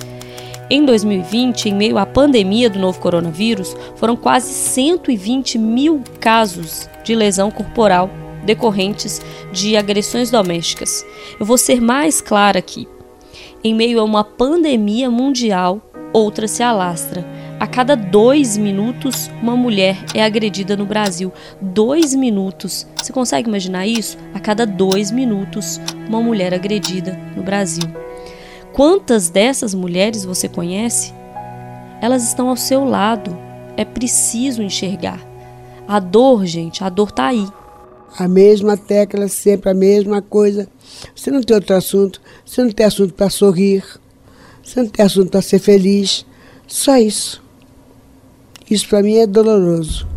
Em 0.70 0.84
2020, 0.84 1.70
em 1.70 1.74
meio 1.74 1.98
à 1.98 2.06
pandemia 2.06 2.70
do 2.70 2.78
novo 2.78 3.00
coronavírus, 3.00 3.74
foram 3.96 4.18
quase 4.18 4.52
120 4.54 5.58
mil 5.58 6.04
casos 6.20 6.90
de 7.06 7.16
lesão 7.16 7.50
corporal 7.50 8.10
decorrentes 8.44 9.22
de 9.54 9.78
agressões 9.78 10.30
domésticas. 10.30 11.06
Eu 11.40 11.46
vou 11.46 11.58
ser 11.58 11.80
mais 11.80 12.20
clara 12.20 12.60
aqui. 12.60 12.90
Em 13.64 13.74
meio 13.74 14.02
a 14.02 14.04
uma 14.04 14.26
pandemia 14.26 15.10
mundial, 15.10 15.82
outra 16.12 16.46
se 16.46 16.62
alastra 16.62 17.26
a 17.62 17.68
cada 17.68 17.96
dois 17.96 18.58
minutos, 18.58 19.30
uma 19.40 19.56
mulher 19.56 20.04
é 20.16 20.24
agredida 20.24 20.76
no 20.76 20.84
Brasil. 20.84 21.32
Dois 21.62 22.16
minutos. 22.16 22.88
Você 23.00 23.14
consegue 23.14 23.48
imaginar 23.48 23.86
isso? 23.86 24.18
A 24.34 24.40
cada 24.40 24.66
dois 24.66 25.12
minutos, 25.12 25.80
uma 26.10 26.20
mulher 26.24 26.56
agredida 26.56 27.16
no 27.36 27.44
Brasil. 27.44 27.84
Quantas 28.74 29.30
dessas 29.30 29.76
mulheres 29.76 30.26
você 30.26 30.50
conhece? 30.50 31.14
Elas 32.02 32.24
estão 32.24 32.50
ao 32.50 32.58
seu 32.58 32.84
lado. 32.84 33.38
É 33.78 33.86
preciso 33.86 34.64
enxergar. 34.64 35.24
A 35.88 36.00
dor, 36.00 36.48
gente, 36.48 36.84
a 36.84 36.90
dor 36.90 37.12
tá 37.12 37.28
aí. 37.28 37.48
A 38.18 38.28
mesma 38.28 38.76
tecla, 38.76 39.28
sempre 39.28 39.70
a 39.70 39.76
mesma 39.76 40.20
coisa. 40.20 40.68
Você 41.16 41.30
não 41.30 41.44
tem 41.44 41.56
outro 41.56 41.76
assunto. 41.76 42.20
Você 42.44 42.64
não 42.64 42.72
tem 42.72 42.88
assunto 42.88 43.14
para 43.14 43.30
sorrir. 43.30 43.84
Você 44.64 44.82
não 44.82 44.90
tem 44.90 45.06
assunto 45.06 45.30
para 45.30 45.44
ser 45.44 45.60
feliz. 45.60 46.26
Só 46.66 46.98
isso. 46.98 47.51
Isso 48.72 48.88
para 48.88 49.04
mim 49.04 49.18
é 49.18 49.28
doloroso. 49.28 50.08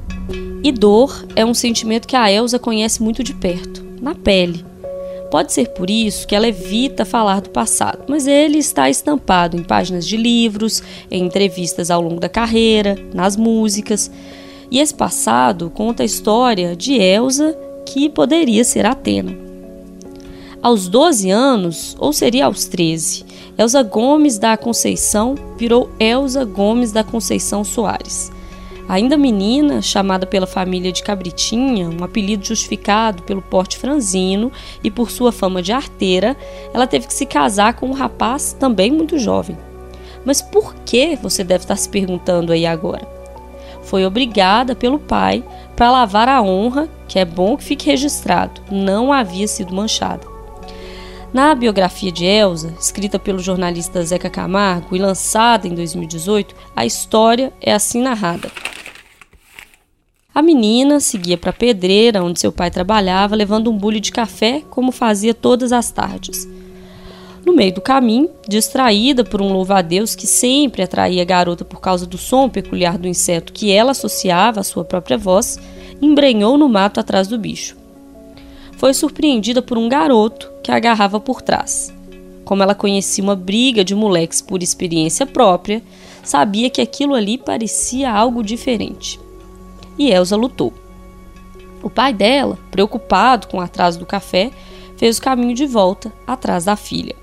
E 0.63 0.71
dor 0.71 1.27
é 1.35 1.45
um 1.45 1.53
sentimento 1.53 2.07
que 2.07 2.15
a 2.15 2.31
Elsa 2.31 2.57
conhece 2.57 3.03
muito 3.03 3.25
de 3.25 3.35
perto, 3.35 3.85
na 4.01 4.15
pele. 4.15 4.65
Pode 5.29 5.53
ser 5.53 5.71
por 5.71 5.91
isso 5.91 6.25
que 6.25 6.37
ela 6.37 6.47
evita 6.47 7.05
falar 7.05 7.41
do 7.41 7.51
passado, 7.51 8.05
mas 8.09 8.29
ele 8.29 8.59
está 8.59 8.89
estampado 8.89 9.57
em 9.57 9.65
páginas 9.65 10.07
de 10.07 10.17
livros, 10.17 10.85
em 11.11 11.25
entrevistas 11.25 11.91
ao 11.91 12.01
longo 12.01 12.21
da 12.21 12.29
carreira, 12.29 12.97
nas 13.13 13.37
músicas. 13.37 14.09
E 14.71 14.79
esse 14.79 14.95
passado 14.95 15.69
conta 15.71 16.05
a 16.05 16.07
história 16.07 16.77
de 16.77 16.95
Elsa, 16.95 17.59
que 17.85 18.09
poderia 18.09 18.63
ser 18.63 18.87
Atena. 18.87 19.37
Aos 20.63 20.87
12 20.87 21.29
anos, 21.29 21.97
ou 21.99 22.13
seria 22.13 22.47
aos 22.47 22.67
13, 22.67 23.25
Elsa 23.59 23.83
Gomes 23.83 24.39
da 24.39 24.57
Conceição 24.57 25.35
virou 25.59 25.91
Elsa 25.99 26.45
Gomes 26.45 26.93
da 26.93 27.03
Conceição 27.03 27.65
Soares. 27.65 28.33
Ainda 28.89 29.17
menina, 29.17 29.81
chamada 29.81 30.27
pela 30.27 30.47
família 30.47 30.93
de 30.93 31.03
Cabritinha, 31.03 31.89
um 31.89 32.05
apelido 32.05 32.45
justificado 32.45 33.23
pelo 33.23 33.41
porte 33.41 33.79
franzino 33.79 34.53
e 34.83 34.91
por 34.91 35.11
sua 35.11 35.33
fama 35.33 35.63
de 35.63 35.73
arteira, 35.73 36.37
ela 36.73 36.87
teve 36.87 37.07
que 37.07 37.15
se 37.15 37.25
casar 37.25 37.75
com 37.75 37.87
um 37.87 37.95
rapaz 37.95 38.55
também 38.59 38.91
muito 38.91 39.19
jovem. 39.19 39.57
Mas 40.25 40.43
por 40.43 40.75
que 40.85 41.17
você 41.17 41.43
deve 41.43 41.65
estar 41.65 41.77
se 41.77 41.89
perguntando 41.89 42.53
aí 42.53 42.67
agora? 42.67 43.09
Foi 43.85 44.05
obrigada 44.05 44.75
pelo 44.75 44.99
pai 44.99 45.43
para 45.75 45.91
lavar 45.91 46.29
a 46.29 46.43
honra, 46.43 46.89
que 47.09 47.19
é 47.19 47.25
bom 47.25 47.57
que 47.57 47.65
fique 47.65 47.87
registrado, 47.87 48.61
não 48.71 49.13
havia 49.13 49.49
sido 49.49 49.75
manchada. 49.75 50.35
Na 51.33 51.55
biografia 51.55 52.13
de 52.13 52.25
Elsa, 52.25 52.73
escrita 52.79 53.19
pelo 53.19 53.41
jornalista 53.41 54.01
Zeca 54.05 54.31
Camargo 54.31 54.95
e 54.95 55.01
lançada 55.01 55.67
em 55.67 55.75
2018, 55.75 56.55
a 56.77 56.87
história 56.87 57.53
é 57.61 57.73
assim 57.73 58.01
narrada. 58.01 58.53
A 60.35 60.43
menina 60.43 60.99
seguia 60.99 61.39
para 61.39 61.51
a 61.51 61.53
pedreira, 61.53 62.21
onde 62.21 62.41
seu 62.41 62.51
pai 62.51 62.69
trabalhava, 62.69 63.37
levando 63.37 63.71
um 63.71 63.79
bule 63.79 64.01
de 64.01 64.11
café, 64.11 64.65
como 64.69 64.91
fazia 64.91 65.33
todas 65.33 65.71
as 65.71 65.93
tardes. 65.93 66.49
No 67.47 67.55
meio 67.55 67.73
do 67.73 67.81
caminho, 67.81 68.29
distraída 68.49 69.23
por 69.23 69.41
um 69.41 69.53
louva-a-Deus 69.53 70.17
que 70.17 70.27
sempre 70.27 70.83
atraía 70.83 71.23
a 71.23 71.25
garota 71.25 71.65
por 71.65 71.81
causa 71.81 72.05
do 72.05 72.19
som 72.19 72.49
peculiar 72.49 72.99
do 72.99 73.07
inseto 73.07 73.53
que 73.53 73.71
ela 73.71 73.93
associava 73.93 74.59
à 74.59 74.65
sua 74.65 74.85
própria 74.85 75.17
voz, 75.17 75.57
embrenhou 76.03 76.59
no 76.59 76.69
mato 76.69 76.99
atrás 76.99 77.29
do 77.29 77.39
bicho. 77.39 77.77
Foi 78.77 78.93
surpreendida 78.93 79.63
por 79.63 79.79
um 79.79 79.89
garoto 79.89 80.51
que 80.65 80.73
a 80.73 80.77
agarrava 80.77 81.21
por 81.21 81.43
trás. 81.43 81.95
Como 82.45 82.61
ela 82.61 82.75
conhecia 82.75 83.23
uma 83.23 83.37
briga 83.37 83.85
de 83.85 83.95
moleques 83.95 84.43
por 84.43 84.65
experiência 84.65 85.27
própria, 85.27 85.81
sabia 86.25 86.69
que 86.69 86.81
aquilo 86.81 87.15
ali 87.15 87.39
parecia 87.39 88.11
algo 88.11 88.43
diferente 88.43 89.23
e 89.99 90.11
Elsa 90.11 90.37
lutou. 90.37 90.73
O 91.83 91.91
pai 91.91 92.13
dela, 92.13 92.59
preocupado 92.71 93.47
com 93.47 93.59
o 93.59 93.61
atraso 93.61 93.99
do 93.99 94.07
café, 94.07 94.51
fez 94.97 95.19
o 95.19 95.23
caminho 95.23 95.55
de 95.55 95.67
volta 95.67 96.13
atrás 96.27 96.65
da 96.65 96.77
filha. 96.77 97.15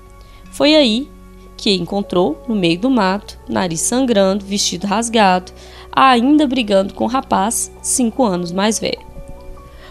Foi 0.50 0.74
aí 0.74 1.08
que 1.56 1.74
encontrou, 1.74 2.42
no 2.48 2.54
meio 2.54 2.78
do 2.78 2.90
mato, 2.90 3.38
nariz 3.48 3.80
sangrando, 3.80 4.44
vestido 4.44 4.86
rasgado, 4.86 5.52
ainda 5.92 6.46
brigando 6.46 6.92
com 6.92 7.04
o 7.04 7.08
rapaz, 7.08 7.70
cinco 7.80 8.24
anos 8.24 8.50
mais 8.50 8.78
velho. 8.78 9.12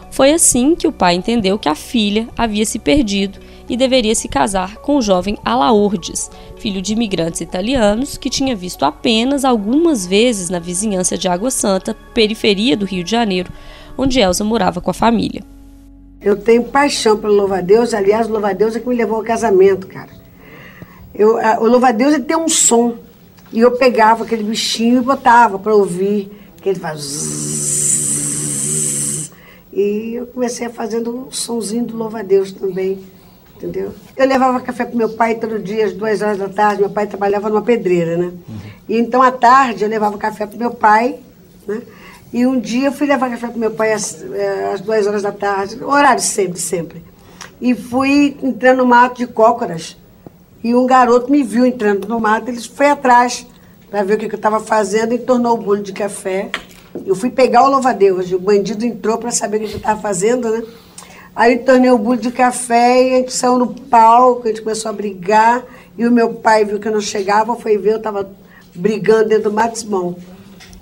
Foi 0.10 0.34
assim 0.34 0.76
que 0.76 0.88
o 0.88 0.92
pai 0.92 1.16
entendeu 1.16 1.58
que 1.58 1.70
a 1.70 1.76
filha 1.76 2.28
havia 2.38 2.66
se 2.66 2.78
perdido 2.78 3.40
e 3.70 3.78
deveria 3.78 4.14
se 4.14 4.28
casar 4.28 4.76
com 4.78 4.98
o 4.98 5.02
jovem 5.02 5.38
Alaordes, 5.46 6.30
filho 6.62 6.82
de 6.82 6.94
imigrantes 6.94 7.41
italianos 7.41 8.18
que 8.18 8.30
tinha 8.30 8.56
visto 8.56 8.86
apenas 8.86 9.44
algumas 9.44 10.06
vezes 10.06 10.48
na 10.51 10.60
vizinhança 10.60 11.18
de 11.18 11.27
Água 11.27 11.50
Santa, 11.50 11.98
periferia 12.13 12.77
do 12.77 12.86
Rio 12.86 13.03
de 13.03 13.10
Janeiro, 13.10 13.51
onde 13.98 14.20
Elsa 14.20 14.44
morava 14.44 14.80
com 14.80 14.91
a 14.91 14.94
família. 14.94 15.41
Eu 16.22 16.38
tenho 16.38 16.63
paixão 16.63 17.18
pelo 17.18 17.34
louva-a-Deus, 17.34 17.96
aliás, 17.96 18.27
o 18.27 18.32
louva-a-Deus 18.32 18.75
é 18.75 18.80
que 18.80 18.88
me 18.88 18.96
levou 18.96 19.18
ao 19.18 19.24
casamento, 19.24 19.88
cara. 19.88 20.12
Eu, 21.15 21.39
a, 21.39 21.60
o 21.60 21.65
louva-a-Deus 21.65 22.15
tem 22.27 22.38
um 22.38 22.48
som, 22.48 22.96
e 23.51 23.60
eu 23.60 23.72
pegava 23.72 24.24
aquele 24.24 24.44
bichinho 24.44 25.01
e 25.01 25.03
botava 25.03 25.58
para 25.58 25.74
ouvir, 25.74 26.32
que 26.62 26.70
ele 26.70 26.80
faz... 26.80 27.01
E 29.74 30.13
eu 30.15 30.27
comecei 30.27 30.70
fazendo 30.70 31.27
um 31.27 31.32
sonzinho 31.32 31.86
do 31.86 31.98
louva-a-Deus 31.98 32.51
também 32.51 33.00
entendeu? 33.62 33.94
Eu 34.18 34.27
levava 34.27 34.60
café 34.60 34.86
para 34.86 34.96
meu 34.96 35.10
pai 35.10 35.36
todo 35.36 35.60
dia, 35.60 35.86
às 35.86 35.94
duas 35.94 36.22
horas 36.22 36.38
da 36.38 36.50
tarde. 36.50 36.82
Meu 36.82 36.89
pai 36.89 37.06
trabalhava 37.06 37.50
numa 37.50 37.62
pedreira, 37.62 38.18
né? 38.18 38.25
Uhum. 38.25 38.60
E 38.89 38.98
então, 38.98 39.22
à 39.22 39.32
tarde, 39.32 39.84
eu 39.84 39.89
levava 39.89 40.18
café 40.18 40.48
para 40.48 40.58
meu 40.58 40.72
pai, 40.72 41.20
né? 41.68 41.82
E 42.34 42.46
um 42.46 42.60
dia 42.60 42.88
eu 42.88 42.91
fui 42.91 43.08
levar 43.08 43.30
café 43.30 43.48
para 43.48 43.58
meu 43.58 43.72
pai 43.72 43.94
às, 43.94 44.24
eh, 44.24 44.72
às 44.74 44.82
duas 44.82 45.06
horas 45.06 45.22
da 45.22 45.32
tarde, 45.32 45.84
horário 45.84 46.22
sempre, 46.22 46.60
sempre. 46.60 47.03
E 47.60 47.75
fui 47.75 48.38
entrando 48.41 48.80
no 48.80 48.86
mato 48.86 49.18
de 49.18 49.27
cócoras. 49.27 49.98
E 50.63 50.74
um 50.74 50.86
garoto 50.86 51.30
me 51.32 51.44
viu 51.44 51.65
entrando 51.65 52.08
no 52.08 52.20
mato, 52.20 52.50
ele 52.50 52.62
foi 52.62 52.88
atrás 52.88 53.46
para 53.89 54.03
ver 54.03 54.13
o 54.13 54.18
que, 54.18 54.30
que 54.30 54.36
eu 54.36 54.38
estava 54.38 54.60
fazendo 54.60 55.13
e 55.13 55.20
tornou 55.20 55.56
o 55.56 55.58
bolo 55.58 55.82
de 55.82 55.91
café. 55.91 56.50
Eu 57.06 57.15
fui 57.15 57.30
pegar 57.30 57.63
o 57.63 57.70
louva-a-Deus, 57.70 58.32
o 58.32 58.39
bandido 58.39 58.86
entrou 58.86 59.18
para 59.18 59.32
saber 59.32 59.58
o 59.58 59.60
que 59.62 59.74
eu 59.74 59.77
estava 59.77 60.00
fazendo, 60.00 60.50
né? 60.50 60.63
Aí 61.36 61.60
tornei 61.60 61.90
o 61.90 61.98
bolo 61.98 62.18
de 62.18 62.32
café 62.32 63.04
e 63.04 63.14
a 63.14 63.18
gente 63.18 63.34
saiu 63.34 63.58
no 63.58 63.68
palco, 63.68 64.44
a 64.44 64.48
gente 64.48 64.62
começou 64.62 64.90
a 64.90 64.94
brigar. 64.94 65.64
E 65.98 66.06
o 66.06 66.12
meu 66.12 66.34
pai 66.34 66.66
viu 66.66 66.80
que 66.80 66.88
eu 66.88 66.92
não 66.92 67.02
chegava, 67.02 67.56
foi 67.56 67.78
ver, 67.78 67.94
eu 67.94 67.98
estava 67.98 68.30
brigando 68.74 69.30
dentro 69.30 69.50
do 69.50 69.54
mato 69.54 69.86
bom, 69.86 70.16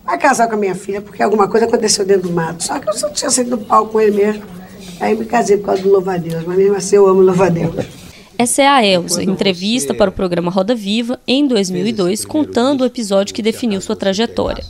vai 0.06 0.18
casar 0.18 0.48
com 0.48 0.56
a 0.56 0.58
minha 0.58 0.76
filha, 0.76 1.02
porque 1.02 1.22
alguma 1.22 1.48
coisa 1.48 1.66
aconteceu 1.66 2.06
dentro 2.06 2.30
do 2.30 2.34
mato. 2.34 2.64
Só 2.64 2.80
que 2.80 2.90
eu 2.90 2.94
só 2.94 3.10
tinha 3.10 3.30
saído 3.30 3.52
no 3.52 3.58
palco 3.58 3.94
com 3.94 4.02
ele 4.02 4.16
mesmo. 4.16 4.44
Aí 5.00 5.16
me 5.16 5.26
casei 5.26 5.58
por 5.58 5.68
causa 5.68 5.82
do 5.82 5.90
louva-a-Deus, 5.90 6.44
mas 6.46 6.58
mesmo 6.58 6.76
assim 6.76 6.96
eu 6.96 7.08
amo 7.08 7.22
louva-a-Deus. 7.22 7.86
Essa 8.38 8.62
é 8.62 8.68
a 8.68 8.86
Elsa, 8.86 9.22
entrevista 9.22 9.94
para 9.94 10.10
o 10.10 10.14
programa 10.14 10.50
Roda 10.50 10.74
Viva 10.74 11.20
em 11.28 11.46
2002, 11.46 12.24
contando 12.24 12.82
o 12.82 12.86
episódio 12.86 13.36
que 13.36 13.42
definiu 13.42 13.82
sua 13.82 13.96
trajetória. 13.96 14.64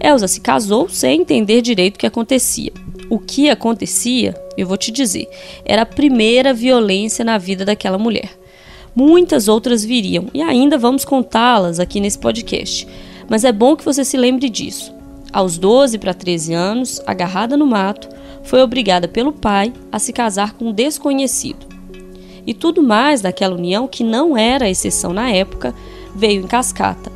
Elsa 0.00 0.26
se 0.26 0.40
casou 0.40 0.88
sem 0.88 1.20
entender 1.20 1.62
direito 1.62 1.96
o 1.96 1.98
que 1.98 2.06
acontecia. 2.06 2.72
O 3.08 3.18
que 3.18 3.48
acontecia, 3.48 4.34
eu 4.56 4.66
vou 4.66 4.76
te 4.76 4.90
dizer, 4.90 5.28
era 5.64 5.82
a 5.82 5.86
primeira 5.86 6.52
violência 6.54 7.24
na 7.24 7.38
vida 7.38 7.64
daquela 7.64 7.98
mulher. 7.98 8.30
Muitas 8.94 9.48
outras 9.48 9.84
viriam 9.84 10.26
e 10.32 10.40
ainda 10.40 10.78
vamos 10.78 11.04
contá-las 11.04 11.80
aqui 11.80 11.98
nesse 11.98 12.18
podcast. 12.18 12.86
Mas 13.28 13.42
é 13.42 13.50
bom 13.50 13.74
que 13.74 13.84
você 13.84 14.04
se 14.04 14.16
lembre 14.16 14.48
disso. 14.48 14.94
Aos 15.32 15.58
12 15.58 15.98
para 15.98 16.14
13 16.14 16.54
anos, 16.54 17.02
agarrada 17.04 17.56
no 17.56 17.66
mato, 17.66 18.08
foi 18.44 18.62
obrigada 18.62 19.08
pelo 19.08 19.32
pai 19.32 19.72
a 19.90 19.98
se 19.98 20.12
casar 20.12 20.52
com 20.52 20.66
um 20.66 20.72
desconhecido. 20.72 21.66
E 22.46 22.54
tudo 22.54 22.82
mais 22.82 23.20
daquela 23.20 23.56
união, 23.56 23.88
que 23.88 24.04
não 24.04 24.36
era 24.36 24.70
exceção 24.70 25.12
na 25.12 25.30
época, 25.30 25.74
veio 26.14 26.42
em 26.42 26.46
cascata. 26.46 27.10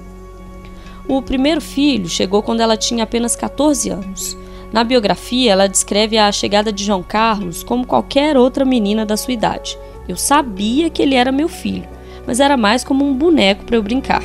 O 1.06 1.22
primeiro 1.22 1.60
filho 1.60 2.08
chegou 2.08 2.42
quando 2.42 2.60
ela 2.60 2.76
tinha 2.76 3.04
apenas 3.04 3.36
14 3.36 3.90
anos. 3.90 4.36
Na 4.72 4.84
biografia, 4.84 5.52
ela 5.52 5.66
descreve 5.66 6.18
a 6.18 6.30
chegada 6.30 6.70
de 6.70 6.84
João 6.84 7.02
Carlos 7.02 7.62
como 7.62 7.86
qualquer 7.86 8.36
outra 8.36 8.64
menina 8.64 9.06
da 9.06 9.16
sua 9.16 9.32
idade. 9.32 9.78
Eu 10.06 10.16
sabia 10.16 10.90
que 10.90 11.00
ele 11.00 11.14
era 11.14 11.32
meu 11.32 11.48
filho, 11.48 11.88
mas 12.26 12.38
era 12.38 12.56
mais 12.56 12.84
como 12.84 13.04
um 13.04 13.14
boneco 13.14 13.64
para 13.64 13.76
eu 13.76 13.82
brincar. 13.82 14.22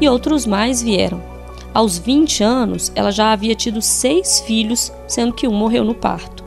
E 0.00 0.08
outros 0.08 0.46
mais 0.46 0.82
vieram. 0.82 1.22
Aos 1.72 1.98
20 1.98 2.42
anos, 2.42 2.90
ela 2.94 3.12
já 3.12 3.32
havia 3.32 3.54
tido 3.54 3.80
seis 3.80 4.40
filhos, 4.40 4.92
sendo 5.06 5.32
que 5.32 5.46
um 5.46 5.52
morreu 5.52 5.84
no 5.84 5.94
parto. 5.94 6.42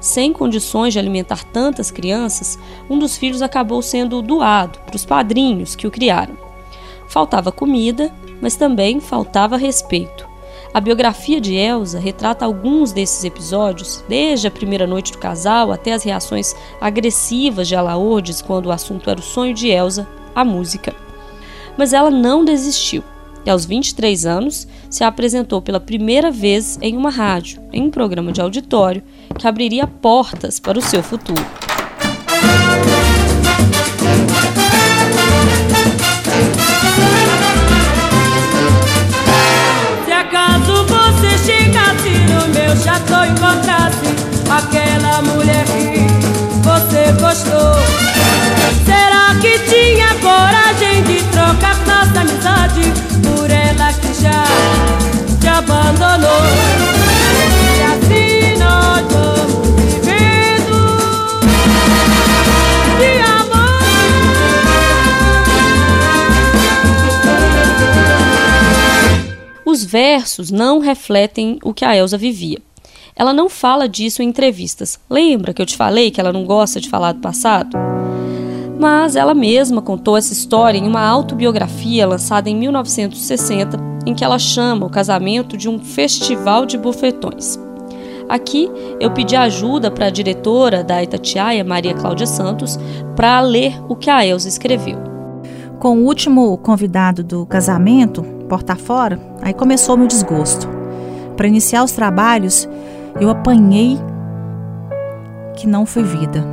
Sem 0.00 0.32
condições 0.32 0.92
de 0.92 0.98
alimentar 0.98 1.42
tantas 1.44 1.90
crianças, 1.90 2.58
um 2.88 2.98
dos 2.98 3.16
filhos 3.16 3.42
acabou 3.42 3.80
sendo 3.82 4.22
doado 4.22 4.78
para 4.80 4.96
os 4.96 5.04
padrinhos 5.04 5.74
que 5.74 5.86
o 5.86 5.90
criaram. 5.90 6.36
Faltava 7.08 7.50
comida, 7.50 8.12
mas 8.40 8.56
também 8.56 9.00
faltava 9.00 9.56
respeito. 9.56 10.28
A 10.72 10.80
biografia 10.80 11.40
de 11.40 11.54
Elsa 11.54 11.98
retrata 11.98 12.44
alguns 12.44 12.92
desses 12.92 13.24
episódios, 13.24 14.04
desde 14.08 14.46
a 14.46 14.50
primeira 14.50 14.86
noite 14.86 15.12
do 15.12 15.18
casal 15.18 15.72
até 15.72 15.92
as 15.92 16.02
reações 16.02 16.54
agressivas 16.80 17.66
de 17.66 17.74
Alaordes 17.74 18.42
quando 18.42 18.66
o 18.66 18.72
assunto 18.72 19.08
era 19.08 19.18
o 19.18 19.22
sonho 19.22 19.54
de 19.54 19.68
Elsa, 19.68 20.06
a 20.34 20.44
música. 20.44 20.94
Mas 21.76 21.92
ela 21.92 22.10
não 22.10 22.44
desistiu 22.44 23.02
e, 23.48 23.50
aos 23.50 23.64
23 23.64 24.26
anos, 24.26 24.68
se 24.90 25.02
apresentou 25.02 25.62
pela 25.62 25.80
primeira 25.80 26.30
vez 26.30 26.78
em 26.82 26.96
uma 26.96 27.10
rádio, 27.10 27.62
em 27.72 27.82
um 27.82 27.90
programa 27.90 28.30
de 28.30 28.42
auditório 28.42 29.02
que 29.38 29.48
abriria 29.48 29.86
portas 29.86 30.60
para 30.60 30.78
o 30.78 30.82
seu 30.82 31.02
futuro. 31.02 31.44
Chateau 42.76 43.24
encontrasse 43.24 44.14
aquela 44.50 45.22
mulher 45.22 45.64
que 45.64 46.06
você 46.62 47.12
gostou. 47.20 47.74
Será 48.84 49.34
que 49.40 49.58
tinha 49.60 50.14
coragem 50.16 51.02
de 51.04 51.22
trocar 51.24 51.76
nossa 51.86 52.20
amizade 52.20 52.92
por 53.22 53.50
ela 53.50 53.92
que 53.92 54.22
já 54.22 54.44
te 55.40 55.48
abandonou? 55.48 56.97
Versos 69.88 70.50
não 70.50 70.78
refletem 70.78 71.58
o 71.64 71.72
que 71.72 71.84
a 71.84 71.96
Elsa 71.96 72.18
vivia. 72.18 72.58
Ela 73.16 73.32
não 73.32 73.48
fala 73.48 73.88
disso 73.88 74.22
em 74.22 74.28
entrevistas. 74.28 75.00
Lembra 75.08 75.52
que 75.52 75.60
eu 75.60 75.66
te 75.66 75.76
falei 75.76 76.10
que 76.10 76.20
ela 76.20 76.32
não 76.32 76.44
gosta 76.44 76.80
de 76.80 76.88
falar 76.88 77.12
do 77.12 77.20
passado? 77.20 77.76
Mas 78.78 79.16
ela 79.16 79.34
mesma 79.34 79.82
contou 79.82 80.16
essa 80.16 80.32
história 80.32 80.78
em 80.78 80.86
uma 80.86 81.04
autobiografia 81.04 82.06
lançada 82.06 82.48
em 82.48 82.56
1960, 82.56 83.76
em 84.06 84.14
que 84.14 84.22
ela 84.22 84.38
chama 84.38 84.86
o 84.86 84.90
casamento 84.90 85.56
de 85.56 85.68
um 85.68 85.80
festival 85.80 86.64
de 86.64 86.78
bufetões. 86.78 87.58
Aqui 88.28 88.70
eu 89.00 89.10
pedi 89.10 89.34
ajuda 89.34 89.90
para 89.90 90.06
a 90.06 90.10
diretora 90.10 90.84
da 90.84 91.02
Itatiaia, 91.02 91.64
Maria 91.64 91.94
Cláudia 91.94 92.26
Santos, 92.26 92.78
para 93.16 93.40
ler 93.40 93.82
o 93.88 93.96
que 93.96 94.10
a 94.10 94.24
Elza 94.24 94.48
escreveu. 94.48 94.98
Com 95.80 95.98
o 95.98 96.04
último 96.04 96.56
convidado 96.58 97.24
do 97.24 97.46
casamento, 97.46 98.37
porta 98.48 98.74
fora, 98.74 99.20
aí 99.42 99.52
começou 99.52 99.96
meu 99.96 100.06
desgosto. 100.06 100.68
Para 101.36 101.46
iniciar 101.46 101.84
os 101.84 101.92
trabalhos, 101.92 102.68
eu 103.20 103.30
apanhei 103.30 103.98
que 105.56 105.66
não 105.66 105.86
foi 105.86 106.02
vida. 106.02 106.44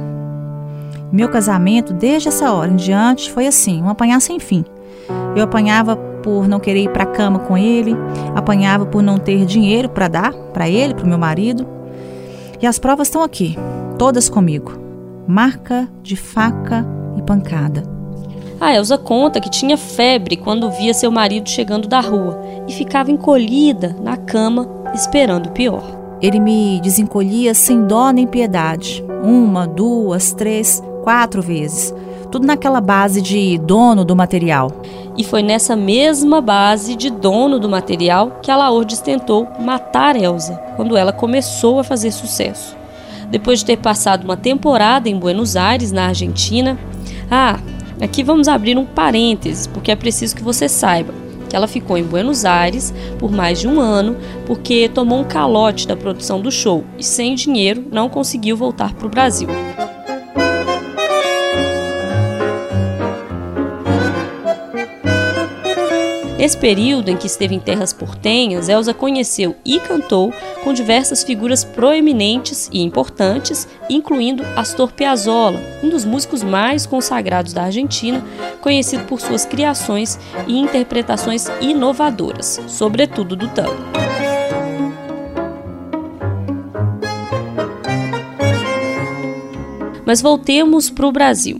Meu 1.11 1.29
casamento, 1.29 1.93
desde 1.93 2.27
essa 2.27 2.51
hora 2.51 2.71
em 2.71 2.75
diante, 2.75 3.31
foi 3.31 3.47
assim, 3.47 3.81
um 3.81 3.89
apanhar 3.89 4.19
sem 4.19 4.39
fim. 4.39 4.65
Eu 5.35 5.43
apanhava 5.43 5.95
por 5.95 6.47
não 6.47 6.59
querer 6.59 6.83
ir 6.83 6.89
para 6.89 7.03
a 7.03 7.07
cama 7.07 7.39
com 7.39 7.57
ele, 7.57 7.95
apanhava 8.35 8.85
por 8.85 9.01
não 9.01 9.17
ter 9.17 9.45
dinheiro 9.45 9.89
para 9.89 10.07
dar 10.07 10.33
para 10.33 10.67
ele, 10.67 10.93
para 10.93 11.05
o 11.05 11.07
meu 11.07 11.17
marido. 11.17 11.67
E 12.61 12.65
as 12.65 12.79
provas 12.79 13.07
estão 13.07 13.21
aqui, 13.21 13.55
todas 13.97 14.27
comigo. 14.27 14.73
Marca 15.27 15.87
de 16.01 16.15
faca 16.15 16.85
e 17.17 17.21
pancada. 17.21 17.94
A 18.59 18.73
Elsa 18.73 18.97
conta 18.97 19.41
que 19.41 19.49
tinha 19.49 19.77
febre 19.77 20.37
quando 20.37 20.71
via 20.71 20.93
seu 20.93 21.11
marido 21.11 21.49
chegando 21.49 21.87
da 21.87 21.99
rua 21.99 22.41
e 22.67 22.71
ficava 22.71 23.11
encolhida 23.11 23.95
na 24.01 24.15
cama 24.15 24.67
esperando 24.93 25.47
o 25.47 25.51
pior. 25.51 25.83
Ele 26.21 26.39
me 26.39 26.79
desencolhia 26.81 27.53
sem 27.53 27.85
dó 27.85 28.11
nem 28.11 28.25
piedade. 28.25 29.03
Uma, 29.23 29.67
duas, 29.67 30.31
três, 30.33 30.81
quatro 31.03 31.41
vezes. 31.41 31.93
Tudo 32.31 32.47
naquela 32.47 32.79
base 32.79 33.21
de 33.21 33.57
dono 33.57 34.05
do 34.05 34.15
material. 34.15 34.71
E 35.17 35.23
foi 35.23 35.43
nessa 35.43 35.75
mesma 35.75 36.41
base 36.41 36.95
de 36.95 37.09
dono 37.09 37.59
do 37.59 37.69
material 37.69 38.39
que 38.41 38.49
a 38.49 38.55
Laordes 38.55 38.99
tentou 38.99 39.47
matar 39.59 40.15
Elsa 40.15 40.55
quando 40.75 40.97
ela 40.97 41.13
começou 41.13 41.79
a 41.79 41.83
fazer 41.83 42.11
sucesso. 42.11 42.75
Depois 43.29 43.59
de 43.59 43.65
ter 43.65 43.77
passado 43.77 44.23
uma 44.23 44.37
temporada 44.37 45.09
em 45.09 45.17
Buenos 45.17 45.55
Aires, 45.55 45.91
na 45.91 46.07
Argentina. 46.07 46.77
Ah, 47.29 47.59
aqui 48.01 48.23
vamos 48.23 48.47
abrir 48.47 48.77
um 48.77 48.85
parêntese, 48.85 49.67
porque 49.69 49.91
é 49.91 49.95
preciso 49.95 50.35
que 50.35 50.43
você 50.43 50.67
saiba 50.67 51.13
que 51.49 51.55
ela 51.55 51.67
ficou 51.67 51.97
em 51.97 52.03
Buenos 52.03 52.43
Aires 52.43 52.93
por 53.19 53.31
mais 53.31 53.59
de 53.59 53.67
um 53.67 53.79
ano 53.79 54.17
porque 54.45 54.89
tomou 54.89 55.19
um 55.19 55.23
calote 55.23 55.87
da 55.87 55.95
produção 55.95 56.41
do 56.41 56.51
show 56.51 56.83
e, 56.97 57.03
sem 57.03 57.35
dinheiro, 57.35 57.85
não 57.91 58.09
conseguiu 58.09 58.57
voltar 58.57 58.93
para 58.93 59.07
o 59.07 59.09
Brasil. 59.09 59.47
Nesse 66.45 66.59
período 66.59 67.09
em 67.09 67.17
que 67.17 67.25
esteve 67.25 67.55
em 67.55 67.59
terras 67.59 67.91
portenhas, 67.91 68.69
Elsa 68.69 68.93
conheceu 68.93 69.55
e 69.65 69.79
cantou 69.79 70.31
com 70.63 70.73
diversas 70.73 71.23
figuras 71.23 71.63
proeminentes 71.63 72.69
e 72.71 72.83
importantes, 72.83 73.67
incluindo 73.89 74.45
Astor 74.55 74.91
Piazzolla, 74.91 75.59
um 75.81 75.89
dos 75.89 76.05
músicos 76.05 76.43
mais 76.43 76.85
consagrados 76.85 77.51
da 77.51 77.63
Argentina, 77.63 78.23
conhecido 78.61 79.05
por 79.05 79.19
suas 79.19 79.43
criações 79.43 80.19
e 80.45 80.59
interpretações 80.59 81.47
inovadoras, 81.61 82.61
sobretudo 82.67 83.35
do 83.35 83.47
tango. 83.47 83.81
Mas 90.05 90.21
voltemos 90.21 90.91
para 90.91 91.07
o 91.07 91.11
Brasil. 91.11 91.57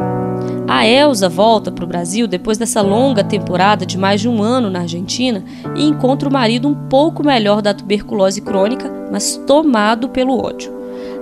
A 0.68 0.88
Elsa 0.88 1.30
volta 1.30 1.72
para 1.72 1.86
o 1.86 1.88
Brasil 1.88 2.28
depois 2.28 2.58
dessa 2.58 2.82
longa 2.82 3.24
temporada 3.24 3.86
de 3.86 4.00
mais 4.00 4.20
de 4.20 4.28
um 4.28 4.42
ano 4.42 4.70
na 4.70 4.80
Argentina 4.80 5.44
e 5.76 5.84
encontra 5.84 6.28
o 6.28 6.34
marido 6.34 6.68
um 6.68 6.74
pouco 6.74 7.24
melhor 7.24 7.62
da 7.62 7.74
tuberculose 7.74 8.42
crônica, 8.42 8.92
mas 9.12 9.38
tomado 9.46 10.10
pelo 10.10 10.44
ódio. 10.44 10.74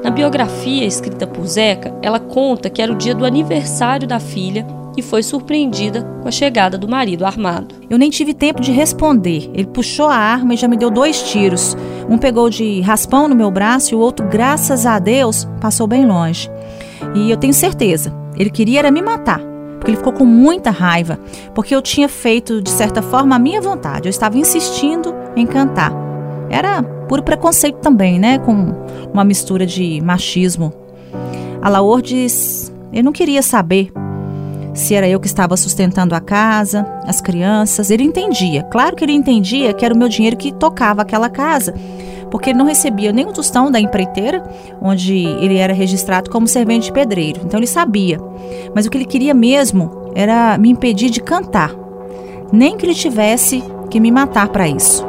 Na 0.02 0.10
biografia 0.10 0.86
escrita 0.86 1.28
por 1.28 1.46
Zeca, 1.46 1.94
ela 2.02 2.20
conta 2.20 2.70
que 2.70 2.82
era 2.82 2.92
o 2.92 2.96
dia 2.96 3.14
do 3.14 3.26
aniversário 3.26 4.08
da 4.08 4.20
filha 4.20 4.66
e 4.96 5.02
foi 5.02 5.22
surpreendida 5.24 6.04
com 6.22 6.28
a 6.28 6.32
chegada 6.32 6.78
do 6.78 6.88
marido 6.88 7.26
armado. 7.26 7.76
Eu 7.90 7.98
nem 7.98 8.10
tive 8.10 8.34
tempo 8.34 8.62
de 8.62 8.72
responder. 8.72 9.50
Ele 9.54 9.68
puxou 9.68 10.08
a 10.08 10.16
arma 10.16 10.54
e 10.54 10.58
já 10.58 10.68
me 10.68 10.78
deu 10.78 10.90
dois 10.90 11.22
tiros. 11.24 11.76
Um 12.10 12.18
pegou 12.18 12.50
de 12.50 12.80
raspão 12.82 13.28
no 13.28 13.36
meu 13.36 13.50
braço 13.50 13.94
e 13.94 13.96
o 13.96 14.00
outro, 14.00 14.28
graças 14.28 14.86
a 14.86 15.00
Deus, 15.00 15.48
passou 15.60 15.88
bem 15.88 16.06
longe. 16.06 16.50
E 17.16 17.30
eu 17.30 17.38
tenho 17.38 17.54
certeza, 17.54 18.14
ele 18.36 18.50
queria 18.50 18.80
era 18.80 18.92
me 18.92 19.02
matar, 19.02 19.40
porque 19.78 19.92
ele 19.92 19.98
ficou 19.98 20.14
com 20.14 20.26
muita 20.26 20.72
raiva, 20.72 21.20
porque 21.54 21.76
eu 21.76 21.82
tinha 21.82 22.10
feito, 22.10 22.62
de 22.62 22.70
certa 22.70 23.02
forma, 23.02 23.36
a 23.36 23.40
minha 23.40 23.62
vontade. 23.62 24.08
Eu 24.08 24.12
estava 24.12 24.38
insistindo 24.38 25.14
em 25.36 25.46
cantar. 25.46 25.92
Era 26.50 26.84
puro 26.84 27.24
preconceito 27.24 27.78
também, 27.78 28.20
né? 28.20 28.40
Com 28.40 28.74
uma 29.12 29.24
mistura 29.24 29.66
de 29.66 30.02
machismo. 30.02 30.74
A 31.62 31.70
Laordes, 31.70 32.72
eu 32.92 33.04
não 33.04 33.12
queria 33.12 33.42
saber 33.42 33.92
se 34.74 34.96
era 34.96 35.08
eu 35.08 35.20
que 35.20 35.28
estava 35.28 35.56
sustentando 35.56 36.16
a 36.16 36.20
casa, 36.20 36.86
as 37.06 37.22
crianças. 37.22 37.92
Ele 37.92 38.04
entendia, 38.04 38.64
claro 38.64 38.96
que 38.96 39.04
ele 39.04 39.14
entendia 39.14 39.74
que 39.74 39.86
era 39.86 39.94
o 39.94 39.98
meu 39.98 40.10
dinheiro 40.10 40.36
que 40.36 40.52
tocava 40.52 41.02
aquela 41.02 41.30
casa 41.30 41.74
porque 42.34 42.50
ele 42.50 42.58
não 42.58 42.66
recebia 42.66 43.12
nem 43.12 43.28
o 43.28 43.32
tostão 43.32 43.70
da 43.70 43.80
empreiteira, 43.80 44.44
onde 44.82 45.14
ele 45.14 45.56
era 45.56 45.72
registrado 45.72 46.32
como 46.32 46.48
servente 46.48 46.86
de 46.86 46.92
pedreiro. 46.92 47.42
Então 47.46 47.60
ele 47.60 47.68
sabia. 47.68 48.20
Mas 48.74 48.88
o 48.88 48.90
que 48.90 48.98
ele 48.98 49.06
queria 49.06 49.36
mesmo 49.36 50.12
era 50.16 50.58
me 50.58 50.72
impedir 50.72 51.12
de 51.12 51.22
cantar. 51.22 51.70
Nem 52.52 52.76
que 52.76 52.88
ele 52.88 52.96
tivesse 52.96 53.64
que 53.88 54.00
me 54.00 54.10
matar 54.10 54.48
para 54.48 54.68
isso. 54.68 55.06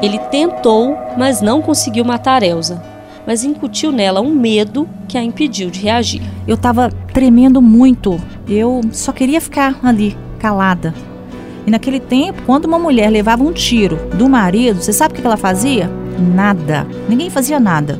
Ele 0.00 0.18
tentou, 0.30 0.96
mas 1.18 1.42
não 1.42 1.60
conseguiu 1.60 2.02
matar 2.02 2.42
Elsa. 2.42 2.82
mas 3.26 3.44
incutiu 3.44 3.92
nela 3.92 4.22
um 4.22 4.34
medo 4.34 4.88
que 5.06 5.18
a 5.18 5.22
impediu 5.22 5.70
de 5.70 5.80
reagir. 5.80 6.22
Eu 6.48 6.54
estava 6.54 6.90
tremendo 7.12 7.60
muito. 7.60 8.18
Eu 8.48 8.80
só 8.90 9.12
queria 9.12 9.38
ficar 9.38 9.78
ali, 9.82 10.16
calada. 10.38 10.94
E 11.66 11.70
naquele 11.70 12.00
tempo, 12.00 12.42
quando 12.46 12.64
uma 12.64 12.78
mulher 12.78 13.10
levava 13.10 13.42
um 13.42 13.52
tiro 13.52 13.96
do 14.14 14.28
marido, 14.28 14.80
você 14.80 14.92
sabe 14.92 15.14
o 15.14 15.20
que 15.20 15.26
ela 15.26 15.36
fazia? 15.36 15.90
Nada. 16.18 16.86
Ninguém 17.08 17.30
fazia 17.30 17.60
nada. 17.60 17.98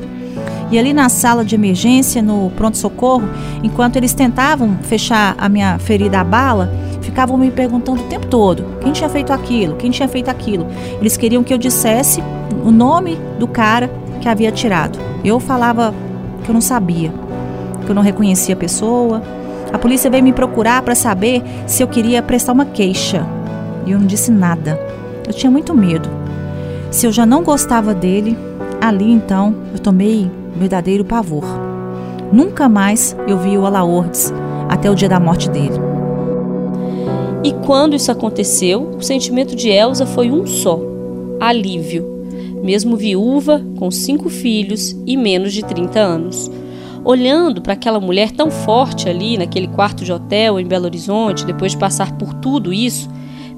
E 0.71 0.79
ali 0.79 0.93
na 0.93 1.09
sala 1.09 1.43
de 1.43 1.53
emergência, 1.53 2.21
no 2.21 2.49
pronto-socorro, 2.51 3.27
enquanto 3.61 3.97
eles 3.97 4.13
tentavam 4.13 4.77
fechar 4.83 5.35
a 5.37 5.49
minha 5.49 5.77
ferida 5.77 6.21
a 6.21 6.23
bala, 6.23 6.71
ficavam 7.01 7.37
me 7.37 7.51
perguntando 7.51 8.01
o 8.01 8.05
tempo 8.05 8.27
todo 8.27 8.63
quem 8.79 8.93
tinha 8.93 9.09
feito 9.09 9.33
aquilo, 9.33 9.75
quem 9.75 9.91
tinha 9.91 10.07
feito 10.07 10.29
aquilo. 10.29 10.65
Eles 10.99 11.17
queriam 11.17 11.43
que 11.43 11.53
eu 11.53 11.57
dissesse 11.57 12.23
o 12.63 12.71
nome 12.71 13.17
do 13.37 13.47
cara 13.47 13.91
que 14.21 14.29
havia 14.29 14.51
tirado. 14.51 14.97
Eu 15.25 15.39
falava 15.41 15.93
que 16.43 16.49
eu 16.49 16.53
não 16.53 16.61
sabia, 16.61 17.11
que 17.85 17.91
eu 17.91 17.95
não 17.95 18.01
reconhecia 18.01 18.55
a 18.55 18.57
pessoa. 18.57 19.21
A 19.73 19.77
polícia 19.77 20.09
veio 20.09 20.23
me 20.23 20.31
procurar 20.31 20.81
para 20.83 20.95
saber 20.95 21.43
se 21.67 21.83
eu 21.83 21.87
queria 21.87 22.21
prestar 22.21 22.53
uma 22.53 22.65
queixa. 22.65 23.25
E 23.85 23.91
eu 23.91 23.99
não 23.99 24.07
disse 24.07 24.31
nada. 24.31 24.79
Eu 25.27 25.33
tinha 25.33 25.51
muito 25.51 25.73
medo. 25.73 26.09
Se 26.89 27.05
eu 27.05 27.11
já 27.11 27.25
não 27.25 27.43
gostava 27.43 27.93
dele, 27.93 28.37
ali 28.81 29.11
então 29.11 29.55
eu 29.71 29.79
tomei 29.79 30.29
verdadeiro 30.55 31.05
pavor. 31.05 31.45
Nunca 32.31 32.67
mais 32.69 33.15
eu 33.27 33.37
vi 33.37 33.57
o 33.57 33.65
Alaordes 33.65 34.33
até 34.69 34.89
o 34.89 34.95
dia 34.95 35.09
da 35.09 35.19
morte 35.19 35.49
dele. 35.49 35.79
E 37.43 37.53
quando 37.65 37.95
isso 37.95 38.11
aconteceu, 38.11 38.91
o 38.97 39.01
sentimento 39.01 39.55
de 39.55 39.69
Elsa 39.69 40.05
foi 40.05 40.31
um 40.31 40.45
só: 40.45 40.79
alívio. 41.39 42.09
Mesmo 42.63 42.95
viúva, 42.95 43.61
com 43.77 43.89
cinco 43.89 44.29
filhos 44.29 44.95
e 45.05 45.17
menos 45.17 45.51
de 45.51 45.65
30 45.65 45.99
anos. 45.99 46.51
Olhando 47.03 47.61
para 47.61 47.73
aquela 47.73 47.99
mulher 47.99 48.31
tão 48.31 48.51
forte 48.51 49.09
ali 49.09 49.35
naquele 49.37 49.67
quarto 49.67 50.05
de 50.05 50.13
hotel 50.13 50.59
em 50.59 50.65
Belo 50.65 50.85
Horizonte, 50.85 51.45
depois 51.45 51.71
de 51.71 51.79
passar 51.79 52.15
por 52.17 52.35
tudo 52.35 52.71
isso, 52.71 53.09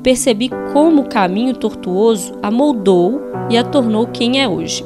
percebi 0.04 0.50
como 0.74 1.02
o 1.02 1.10
caminho 1.10 1.56
tortuoso 1.56 2.38
a 2.44 2.52
moldou 2.52 3.22
e 3.50 3.58
a 3.58 3.64
tornou 3.64 4.06
quem 4.08 4.42
é 4.42 4.48
hoje. 4.48 4.84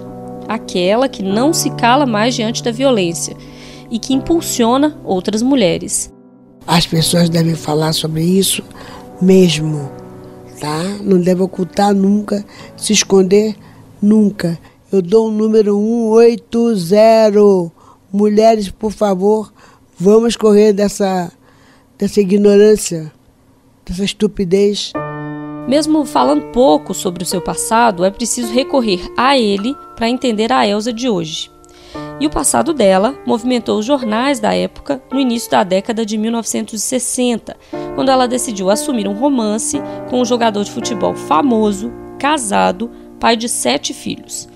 Aquela 0.48 1.10
que 1.10 1.24
não 1.24 1.52
se 1.52 1.72
cala 1.72 2.06
mais 2.06 2.36
diante 2.36 2.64
da 2.64 2.72
violência 2.72 3.36
e 3.90 3.98
que 3.98 4.14
impulsiona 4.14 4.98
outras 5.04 5.42
mulheres. 5.42 6.14
As 6.66 6.86
pessoas 6.86 7.30
devem 7.30 7.56
falar 7.56 7.94
sobre 7.94 8.24
isso 8.24 8.64
mesmo, 9.22 9.90
tá? 10.60 10.84
Não 11.02 11.20
deve 11.20 11.42
ocultar 11.42 11.94
nunca, 11.94 12.46
se 12.76 12.94
esconder 12.94 13.56
nunca. 14.02 14.60
Eu 14.92 15.02
dou 15.02 15.30
o 15.30 15.32
número 15.32 15.76
180. 15.76 17.72
Mulheres, 18.12 18.70
por 18.70 18.92
favor, 18.92 19.52
vamos 19.98 20.36
correr 20.36 20.72
dessa, 20.72 21.32
dessa 21.98 22.22
ignorância, 22.22 23.12
dessa 23.86 24.04
estupidez. 24.04 24.94
Mesmo 25.68 26.06
falando 26.06 26.52
pouco 26.54 26.94
sobre 26.94 27.24
o 27.24 27.26
seu 27.26 27.42
passado, 27.42 28.06
é 28.06 28.10
preciso 28.10 28.54
recorrer 28.54 29.12
a 29.18 29.38
ele 29.38 29.76
para 29.98 30.10
entender 30.10 30.52
a 30.52 30.66
Elsa 30.66 30.94
de 30.94 31.10
hoje. 31.10 31.52
E 32.20 32.26
o 32.26 32.30
passado 32.30 32.74
dela 32.74 33.16
movimentou 33.26 33.78
os 33.78 33.86
jornais 33.86 34.40
da 34.40 34.54
época 34.54 35.02
no 35.12 35.20
início 35.20 35.52
da 35.52 35.64
década 35.64 36.06
de 36.06 36.18
1960, 36.18 37.58
quando 37.96 38.10
ela 38.10 38.28
decidiu 38.28 38.70
assumir 38.70 39.08
um 39.08 39.14
romance 39.14 39.82
com 40.10 40.22
um 40.22 40.26
jogador 40.26 40.64
de 40.64 40.72
futebol 40.72 41.14
famoso, 41.14 41.92
casado, 42.18 42.90
pai 43.20 43.36
de 43.36 43.50
sete 43.50 43.94
filhos. 43.94 44.48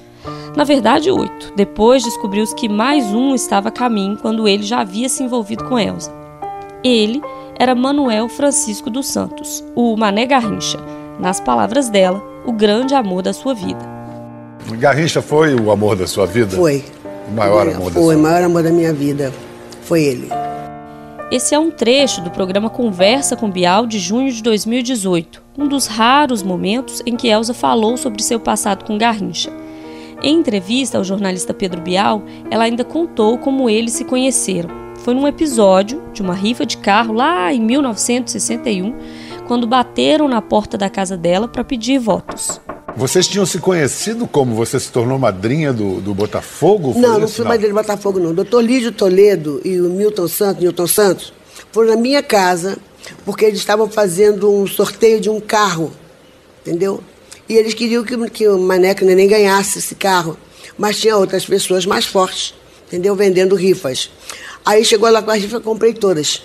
Na 0.56 0.64
verdade, 0.64 1.12
oito. 1.12 1.54
Depois 1.56 2.04
descobriu-se 2.04 2.56
que 2.56 2.70
mais 2.70 3.14
um 3.14 3.36
estava 3.36 3.70
a 3.70 3.72
caminho 3.72 4.18
quando 4.18 4.48
ele 4.48 4.64
já 4.64 4.80
havia 4.80 5.10
se 5.10 5.24
envolvido 5.24 5.66
com 5.66 5.78
Elsa. 5.78 6.12
Ele 6.84 7.22
era 7.58 7.76
Manuel 7.76 8.28
Francisco 8.28 8.90
dos 8.90 9.08
Santos, 9.08 9.64
o 9.76 9.96
Mané 9.96 10.26
Garrincha, 10.26 10.80
nas 11.20 11.40
palavras 11.40 11.90
dela, 11.90 12.24
o 12.46 12.52
grande 12.52 12.94
amor 12.94 13.22
da 13.22 13.34
sua 13.34 13.54
vida. 13.54 13.80
Garrincha 14.78 15.22
foi 15.22 15.56
o 15.56 15.72
amor 15.72 15.96
da 15.96 16.08
sua 16.08 16.26
vida? 16.26 16.56
Foi. 16.56 16.84
O 17.28 17.32
maior 17.34 17.68
amor 17.68 17.92
da 17.92 18.00
Foi, 18.00 18.14
sua 18.14 18.16
o 18.16 18.20
maior 18.20 18.44
amor 18.44 18.64
da 18.64 18.70
minha 18.70 18.94
vida. 18.94 19.32
Foi 19.84 20.04
ele. 20.04 20.30
Esse 21.32 21.56
é 21.56 21.60
um 21.60 21.72
trecho 21.72 22.22
do 22.22 22.30
programa 22.30 22.70
Conversa 22.70 23.38
com 23.38 23.50
Bial 23.50 23.88
de 23.88 24.00
junho 24.00 24.32
de 24.32 24.44
2018, 24.44 25.42
um 25.58 25.68
dos 25.68 25.88
raros 25.88 26.44
momentos 26.44 27.02
em 27.06 27.16
que 27.16 27.30
Elsa 27.30 27.54
falou 27.54 27.96
sobre 27.96 28.22
seu 28.22 28.40
passado 28.40 28.84
com 28.84 28.98
Garrincha. 28.98 29.50
Em 30.22 30.38
entrevista 30.38 30.98
ao 30.98 31.04
jornalista 31.04 31.54
Pedro 31.54 31.82
Bial, 31.82 32.22
ela 32.50 32.66
ainda 32.66 32.84
contou 32.84 33.38
como 33.38 33.70
eles 33.70 33.94
se 33.94 34.04
conheceram. 34.04 34.70
Foi 35.00 35.14
num 35.16 35.28
episódio 35.28 36.04
de 36.14 36.22
uma 36.22 36.34
rifa 36.34 36.66
de 36.66 36.78
carro 36.78 37.14
lá 37.14 37.52
em 37.52 37.62
1961, 37.62 38.94
quando 39.52 39.68
bateram 39.68 40.30
na 40.30 40.42
porta 40.42 40.78
da 40.78 40.90
casa 40.90 41.18
dela 41.18 41.46
para 41.46 41.62
pedir 41.62 42.00
votos. 42.00 42.62
Vocês 42.96 43.28
tinham 43.28 43.46
se 43.46 43.60
conhecido 43.60 44.26
como 44.26 44.56
você 44.56 44.80
se 44.80 44.90
tornou 44.90 45.20
madrinha 45.20 45.74
do, 45.74 46.00
do 46.00 46.16
Botafogo? 46.16 46.94
Foi 46.94 47.02
Não, 47.02 47.20
não 47.20 47.28
fui 47.28 47.44
madrinha 47.44 47.74
do 47.74 47.76
Botafogo, 47.76 48.18
não. 48.18 48.30
O 48.30 48.34
doutor 48.34 48.64
Lídio 48.64 48.94
Toledo 48.94 49.60
e 49.66 49.82
o 49.82 49.90
Milton 49.90 50.30
Santos, 50.30 50.64
Newton 50.64 50.88
Santos, 50.88 51.34
foram 51.70 51.90
na 51.90 51.98
minha 51.98 52.24
casa, 52.24 52.78
porque 53.26 53.44
eles 53.44 53.60
estavam 53.60 53.90
fazendo 53.90 54.50
um 54.50 54.66
sorteio 54.66 55.20
de 55.20 55.30
um 55.30 55.42
carro, 55.42 55.92
entendeu? 56.62 57.04
E 57.50 57.56
eles 57.56 57.74
queriam 57.74 58.06
que, 58.06 58.30
que 58.30 58.48
o 58.48 58.58
Maneca 58.58 59.04
Neném 59.04 59.28
ganhasse 59.28 59.80
esse 59.80 59.96
carro. 59.96 60.38
Mas 60.78 60.98
tinha 60.98 61.18
outras 61.18 61.46
pessoas 61.46 61.86
mais 61.86 62.06
fortes, 62.06 62.56
entendeu? 62.88 63.18
Vendendo 63.18 63.54
rifas. 63.56 64.10
Aí 64.66 64.86
chegou 64.86 65.10
lá 65.10 65.22
com 65.22 65.30
as 65.30 65.42
rifas, 65.42 65.62
comprei 65.62 65.94
todas. 65.94 66.42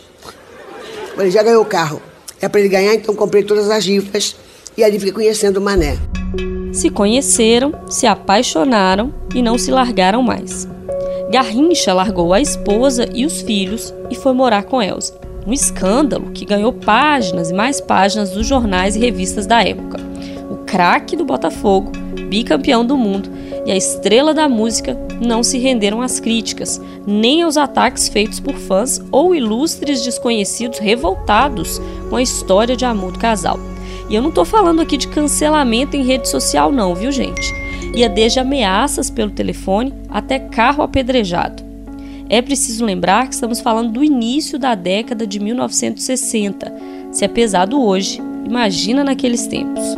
Falei, 1.14 1.30
já 1.30 1.44
ganhou 1.44 1.62
o 1.62 1.66
carro. 1.66 2.02
É 2.40 2.48
para 2.48 2.60
ele 2.60 2.68
ganhar, 2.68 2.94
então 2.94 3.14
comprei 3.14 3.42
todas 3.42 3.70
as 3.70 3.86
rifas. 3.86 4.36
E 4.76 4.84
ali 4.84 4.98
fiquei 4.98 5.12
conhecendo 5.12 5.56
o 5.56 5.60
Mané. 5.60 5.96
Se 6.72 6.90
conheceram, 6.90 7.72
se 7.88 8.06
apaixonaram 8.06 9.12
e 9.34 9.40
não 9.40 9.56
se 9.56 9.70
largaram 9.70 10.22
mais. 10.22 10.68
Garrincha 11.30 11.94
largou 11.94 12.32
a 12.34 12.40
esposa 12.40 13.08
e 13.14 13.24
os 13.24 13.40
filhos 13.40 13.94
e 14.10 14.14
foi 14.14 14.32
morar 14.32 14.64
com 14.64 14.82
Elsa. 14.82 15.18
Um 15.46 15.52
escândalo 15.52 16.30
que 16.32 16.44
ganhou 16.44 16.72
páginas 16.72 17.50
e 17.50 17.54
mais 17.54 17.80
páginas 17.80 18.30
dos 18.30 18.46
jornais 18.46 18.96
e 18.96 18.98
revistas 18.98 19.46
da 19.46 19.62
época. 19.62 19.98
O 20.50 20.56
craque 20.58 21.16
do 21.16 21.24
Botafogo, 21.24 21.92
bicampeão 22.28 22.84
do 22.84 22.96
mundo 22.96 23.30
e 23.64 23.72
a 23.72 23.76
estrela 23.76 24.32
da 24.32 24.48
música 24.48 24.96
não 25.20 25.42
se 25.42 25.58
renderam 25.58 26.00
às 26.00 26.20
críticas, 26.20 26.80
nem 27.06 27.42
aos 27.42 27.56
ataques 27.56 28.08
feitos 28.08 28.40
por 28.40 28.54
fãs 28.54 29.02
ou 29.10 29.34
ilustres 29.34 30.02
desconhecidos 30.02 30.78
revoltados 30.78 31.80
com 32.08 32.16
a 32.16 32.22
história 32.22 32.76
de 32.76 32.84
amor 32.84 33.12
do 33.12 33.18
casal. 33.18 33.58
E 34.08 34.14
eu 34.14 34.22
não 34.22 34.30
tô 34.30 34.44
falando 34.44 34.80
aqui 34.80 34.96
de 34.96 35.08
cancelamento 35.08 35.96
em 35.96 36.04
rede 36.04 36.28
social, 36.28 36.70
não, 36.70 36.94
viu, 36.94 37.10
gente? 37.10 37.52
Ia 37.94 38.08
desde 38.08 38.38
ameaças 38.38 39.10
pelo 39.10 39.30
telefone 39.30 39.92
até 40.08 40.38
carro 40.38 40.82
apedrejado. 40.82 41.64
É 42.28 42.42
preciso 42.42 42.84
lembrar 42.84 43.28
que 43.28 43.34
estamos 43.34 43.60
falando 43.60 43.92
do 43.92 44.02
início 44.02 44.58
da 44.58 44.74
década 44.74 45.26
de 45.26 45.38
1960. 45.38 46.72
Se 47.12 47.24
é 47.24 47.28
pesado 47.28 47.80
hoje, 47.80 48.20
imagina 48.44 49.04
naqueles 49.04 49.46
tempos. 49.46 49.96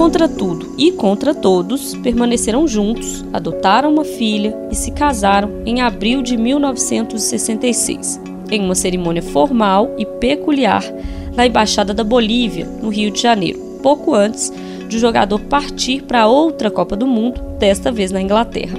Contra 0.00 0.26
tudo 0.26 0.74
e 0.78 0.92
contra 0.92 1.34
todos, 1.34 1.94
permaneceram 1.96 2.66
juntos, 2.66 3.22
adotaram 3.34 3.92
uma 3.92 4.02
filha 4.02 4.56
e 4.70 4.74
se 4.74 4.92
casaram 4.92 5.60
em 5.66 5.82
abril 5.82 6.22
de 6.22 6.38
1966, 6.38 8.18
em 8.50 8.64
uma 8.64 8.74
cerimônia 8.74 9.20
formal 9.20 9.94
e 9.98 10.06
peculiar 10.06 10.82
na 11.36 11.46
Embaixada 11.46 11.92
da 11.92 12.02
Bolívia, 12.02 12.64
no 12.64 12.88
Rio 12.88 13.10
de 13.10 13.20
Janeiro, 13.20 13.58
pouco 13.82 14.14
antes 14.14 14.50
de 14.88 14.96
o 14.96 14.98
jogador 14.98 15.38
partir 15.38 16.02
para 16.04 16.26
outra 16.26 16.70
Copa 16.70 16.96
do 16.96 17.06
Mundo, 17.06 17.42
desta 17.58 17.92
vez 17.92 18.10
na 18.10 18.22
Inglaterra. 18.22 18.78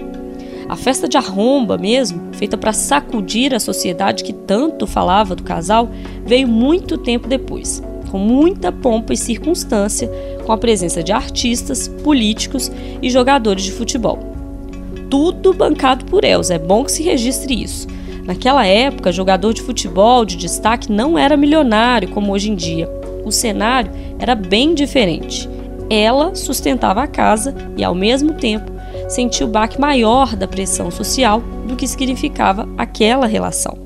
A 0.67 0.75
festa 0.75 1.07
de 1.07 1.17
arromba 1.17 1.77
mesmo, 1.77 2.19
feita 2.31 2.57
para 2.57 2.73
sacudir 2.73 3.53
a 3.53 3.59
sociedade 3.59 4.23
que 4.23 4.33
tanto 4.33 4.87
falava 4.87 5.35
do 5.35 5.43
casal, 5.43 5.87
veio 6.25 6.47
muito 6.47 6.97
tempo 6.97 7.27
depois, 7.27 7.79
com 8.11 8.17
muita 8.17 8.73
pompa 8.73 9.13
e 9.13 9.17
circunstância, 9.17 10.11
com 10.45 10.51
a 10.51 10.57
presença 10.57 11.01
de 11.01 11.13
artistas, 11.13 11.87
políticos 11.87 12.69
e 13.01 13.09
jogadores 13.09 13.63
de 13.63 13.71
futebol. 13.71 14.19
Tudo 15.09 15.53
bancado 15.53 16.03
por 16.05 16.25
Elza, 16.25 16.55
é 16.55 16.59
bom 16.59 16.83
que 16.83 16.91
se 16.91 17.03
registre 17.03 17.63
isso. 17.63 17.87
Naquela 18.25 18.65
época, 18.65 19.13
jogador 19.13 19.53
de 19.53 19.61
futebol 19.61 20.25
de 20.25 20.35
destaque 20.35 20.91
não 20.91 21.17
era 21.17 21.37
milionário 21.37 22.09
como 22.09 22.33
hoje 22.33 22.51
em 22.51 22.55
dia. 22.55 22.89
O 23.23 23.31
cenário 23.31 23.91
era 24.19 24.35
bem 24.35 24.75
diferente. 24.75 25.49
Ela 25.89 26.35
sustentava 26.35 27.01
a 27.03 27.07
casa 27.07 27.55
e, 27.77 27.83
ao 27.83 27.95
mesmo 27.95 28.33
tempo, 28.33 28.71
sentia 29.07 29.45
o 29.45 29.49
baque 29.49 29.79
maior 29.79 30.35
da 30.35 30.47
pressão 30.47 30.91
social 30.91 31.41
do 31.65 31.75
que 31.75 31.87
significava 31.87 32.67
aquela 32.77 33.25
relação. 33.25 33.77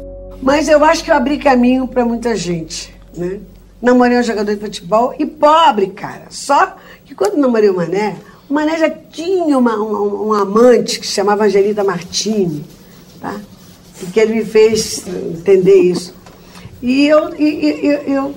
Mas 0.41 0.67
eu 0.67 0.83
acho 0.83 1.03
que 1.03 1.11
eu 1.11 1.15
abri 1.15 1.37
caminho 1.37 1.87
para 1.87 2.05
muita 2.05 2.35
gente, 2.35 2.93
né? 3.15 3.39
Namorei 3.81 4.17
um 4.17 4.23
jogador 4.23 4.55
de 4.55 4.61
futebol 4.61 5.13
e 5.19 5.25
pobre, 5.25 5.87
cara. 5.87 6.27
Só 6.29 6.75
que 7.03 7.13
quando 7.13 7.37
namorei 7.37 7.69
o 7.69 7.75
Mané, 7.75 8.17
O 8.49 8.53
Mané 8.53 8.77
já 8.77 8.89
tinha 8.89 9.57
uma, 9.57 9.75
um, 9.75 10.27
um 10.27 10.33
amante 10.33 10.99
que 10.99 11.07
se 11.07 11.13
chamava 11.13 11.45
Angelita 11.45 11.83
Martini, 11.83 12.63
tá? 13.19 13.39
E 14.01 14.05
que 14.07 14.19
ele 14.19 14.35
me 14.35 14.45
fez 14.45 15.05
entender 15.07 15.81
isso. 15.81 16.13
E 16.81 17.07
eu, 17.07 17.33
e, 17.35 17.87
eu, 17.87 17.97
eu 18.01 18.35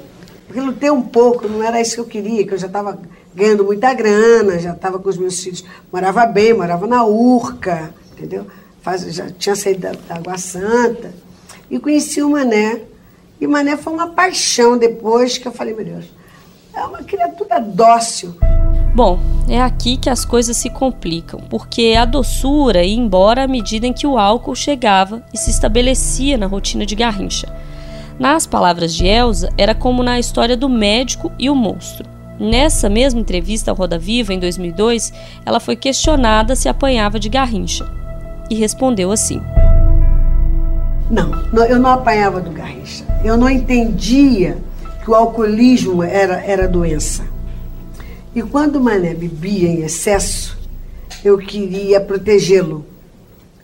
relutei 0.52 0.90
um 0.90 1.02
pouco, 1.02 1.46
não 1.46 1.62
era 1.62 1.80
isso 1.80 1.94
que 1.94 2.00
eu 2.00 2.06
queria, 2.06 2.46
que 2.46 2.54
eu 2.54 2.58
já 2.58 2.68
estava 2.68 2.98
ganhando 3.34 3.64
muita 3.64 3.92
grana, 3.92 4.58
já 4.58 4.72
estava 4.72 4.98
com 4.98 5.08
os 5.08 5.18
meus 5.18 5.40
filhos, 5.40 5.62
morava 5.92 6.24
bem, 6.24 6.54
morava 6.54 6.86
na 6.86 7.04
Urca, 7.04 7.92
entendeu? 8.12 8.46
Faz, 8.80 9.02
já 9.14 9.28
tinha 9.30 9.54
saído 9.54 9.80
da, 9.80 9.92
da 9.92 10.16
Água 10.16 10.38
Santa. 10.38 11.12
E 11.70 11.78
conheci 11.78 12.22
o 12.22 12.30
Mané. 12.30 12.80
E 13.40 13.46
Mané 13.46 13.76
foi 13.76 13.92
uma 13.92 14.08
paixão 14.08 14.76
depois 14.76 15.38
que 15.38 15.46
eu 15.46 15.52
falei, 15.52 15.74
meu 15.74 15.84
Deus, 15.84 16.06
é 16.74 16.84
uma 16.84 17.02
criatura 17.04 17.60
dócil. 17.60 18.36
Bom, 18.94 19.18
é 19.48 19.60
aqui 19.60 19.96
que 19.96 20.10
as 20.10 20.24
coisas 20.24 20.56
se 20.56 20.68
complicam, 20.70 21.40
porque 21.48 21.94
a 21.96 22.04
doçura 22.04 22.82
ia 22.82 22.96
embora 22.96 23.44
à 23.44 23.46
medida 23.46 23.86
em 23.86 23.92
que 23.92 24.06
o 24.06 24.18
álcool 24.18 24.56
chegava 24.56 25.24
e 25.32 25.38
se 25.38 25.50
estabelecia 25.50 26.36
na 26.36 26.46
rotina 26.46 26.84
de 26.84 26.96
Garrincha. 26.96 27.46
Nas 28.18 28.44
palavras 28.44 28.92
de 28.92 29.06
Elsa, 29.06 29.48
era 29.56 29.74
como 29.74 30.02
na 30.02 30.18
história 30.18 30.56
do 30.56 30.68
médico 30.68 31.30
e 31.38 31.48
o 31.48 31.54
monstro. 31.54 32.08
Nessa 32.40 32.88
mesma 32.88 33.20
entrevista 33.20 33.70
ao 33.70 33.76
Roda 33.76 33.98
Viva, 33.98 34.34
em 34.34 34.38
2002, 34.40 35.12
ela 35.46 35.60
foi 35.60 35.76
questionada 35.76 36.56
se 36.56 36.68
apanhava 36.68 37.20
de 37.20 37.28
Garrincha. 37.28 37.86
E 38.50 38.56
respondeu 38.56 39.12
assim: 39.12 39.40
Não, 41.10 41.32
eu 41.64 41.78
não 41.78 41.90
apanhava 41.90 42.40
do 42.40 42.50
Garrincha. 42.50 43.04
Eu 43.24 43.36
não 43.36 43.48
entendia 43.48 44.58
que 45.02 45.10
o 45.10 45.14
alcoolismo 45.14 46.02
era, 46.02 46.42
era 46.44 46.68
doença. 46.68 47.24
E 48.34 48.42
quando 48.42 48.76
o 48.76 48.80
Mané 48.80 49.14
bebia 49.14 49.68
em 49.68 49.82
excesso, 49.82 50.58
eu 51.24 51.38
queria 51.38 52.00
protegê-lo. 52.00 52.84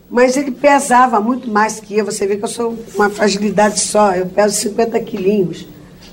Mas 0.09 0.37
ele 0.37 0.51
pesava 0.51 1.19
muito 1.19 1.49
mais 1.49 1.79
que 1.79 1.97
eu. 1.97 2.05
Você 2.05 2.25
vê 2.25 2.37
que 2.37 2.43
eu 2.43 2.49
sou 2.49 2.77
uma 2.95 3.09
fragilidade 3.09 3.79
só. 3.79 4.13
Eu 4.13 4.25
peso 4.25 4.55
50 4.55 4.99
quilinhos. 5.01 5.67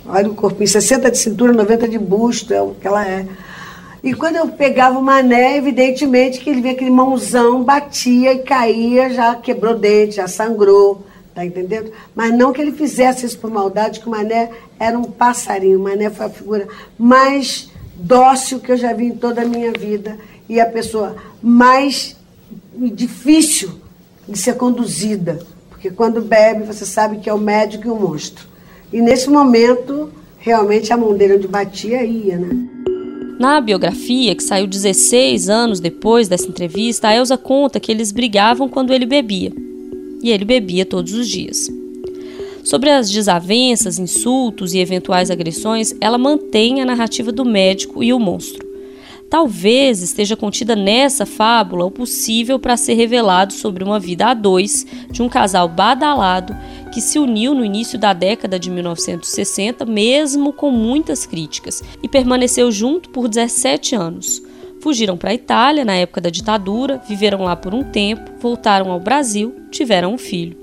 Olha 0.07 0.29
o 0.29 0.35
corpinho, 0.35 0.69
60 0.69 1.11
de 1.11 1.19
cintura, 1.19 1.53
90 1.53 1.89
de 1.89 1.99
busto, 1.99 2.53
é 2.53 2.61
o 2.61 2.75
que 2.75 2.87
ela 2.87 3.07
é. 3.07 3.27
E 4.03 4.13
quando 4.13 4.37
eu 4.37 4.49
pegava 4.49 4.99
o 4.99 5.03
mané, 5.03 5.57
evidentemente 5.57 6.41
que 6.41 6.51
ele 6.51 6.61
via 6.61 6.73
aquele 6.73 6.91
mãozão, 6.91 7.63
batia 7.63 8.33
e 8.33 8.41
caía, 8.41 9.11
já 9.11 9.37
quebrou 9.37 9.79
dente, 9.79 10.17
já 10.17 10.27
sangrou, 10.27 11.07
tá 11.35 11.45
entendendo? 11.45 11.91
Mas 12.15 12.37
não 12.37 12.53
que 12.53 12.61
ele 12.61 12.73
fizesse 12.73 13.27
isso 13.27 13.39
por 13.39 13.51
maldade, 13.51 14.01
que 14.01 14.07
o 14.07 14.11
mané 14.11 14.51
era 14.79 14.99
um 14.99 15.05
passarinho. 15.05 15.79
O 15.79 15.83
mané 15.83 16.11
foi 16.11 16.27
a 16.27 16.31
figura 16.31 16.69
mais 16.99 17.71
dócil 17.95 18.61
que 18.61 18.73
eu 18.73 18.77
já 18.77 18.93
vi 18.93 19.07
em 19.07 19.17
toda 19.17 19.43
a 19.43 19.45
minha 19.45 19.73
vida 19.73 20.19
e 20.49 20.61
a 20.61 20.67
pessoa 20.67 21.17
mais 21.43 22.17
difícil 22.75 23.73
de 24.29 24.39
ser 24.39 24.57
conduzida. 24.57 25.41
Porque 25.69 25.91
quando 25.91 26.21
bebe, 26.21 26.65
você 26.65 26.85
sabe 26.85 27.19
que 27.19 27.29
é 27.29 27.35
o 27.35 27.39
médico 27.39 27.87
e 27.87 27.91
o 27.91 27.97
monstro. 27.97 28.47
E 28.93 29.01
nesse 29.01 29.31
momento, 29.31 30.11
realmente 30.39 30.93
a 30.93 30.97
mão 30.97 31.15
dele 31.15 31.37
onde 31.37 31.49
batia 31.49 32.05
ia, 32.05 32.37
né? 32.37 32.69
Na 33.39 33.61
biografia, 33.61 34.37
que 34.37 34.43
saiu 34.43 34.67
16 34.67 35.49
anos 35.49 35.81
depois 35.81 36.29
dessa 36.29 36.47
entrevista, 36.47 37.09
a 37.09 37.17
Elsa 37.17 37.37
conta 37.37 37.81
que 37.81 37.91
eles 37.91 38.13
brigavam 38.13 38.69
quando 38.69 38.93
ele 38.93 39.07
bebia. 39.07 39.53
E 40.23 40.31
ele 40.31 40.45
bebia 40.45 40.87
todos 40.87 41.13
os 41.13 41.29
dias. 41.29 41.69
Sobre 42.63 42.91
as 42.91 43.11
desavenças, 43.11 43.99
insultos 43.99 44.73
e 44.73 44.79
eventuais 44.79 45.31
agressões, 45.31 45.95
ela 46.01 46.17
mantém 46.17 46.81
a 46.81 46.85
narrativa 46.85 47.33
do 47.33 47.45
médico 47.45 48.05
e 48.05 48.13
o 48.13 48.21
monstro. 48.21 48.73
Talvez 49.29 50.03
esteja 50.03 50.37
contida 50.37 50.77
nessa 50.77 51.25
fábula 51.25 51.87
o 51.87 51.91
possível 51.91 52.59
para 52.59 52.77
ser 52.77 52.93
revelado 52.93 53.55
sobre 53.55 53.83
uma 53.83 53.99
vida 53.99 54.27
a 54.27 54.35
dois 54.35 54.87
de 55.11 55.23
um 55.23 55.29
casal 55.29 55.69
badalado 55.69 56.55
que 56.93 57.01
se 57.01 57.19
uniu 57.19 57.55
no 57.55 57.65
início 57.65 57.99
da 57.99 58.13
década 58.13 58.59
de 58.59 58.71
1960, 58.71 59.87
mesmo 59.87 60.53
com 60.53 60.71
muitas 60.71 61.25
críticas, 61.25 61.83
e 62.03 62.09
permaneceu 62.09 62.71
junto 62.71 63.09
por 63.09 63.27
17 63.27 63.95
anos. 63.95 64.43
Fugiram 64.83 65.17
para 65.17 65.31
a 65.31 65.35
Itália 65.35 65.85
na 65.85 65.95
época 65.95 66.21
da 66.21 66.29
ditadura, 66.29 67.01
viveram 67.09 67.45
lá 67.45 67.55
por 67.55 67.73
um 67.73 67.85
tempo, 67.85 68.33
voltaram 68.41 68.91
ao 68.91 68.99
Brasil, 68.99 69.55
tiveram 69.71 70.13
um 70.13 70.19
filho. 70.19 70.57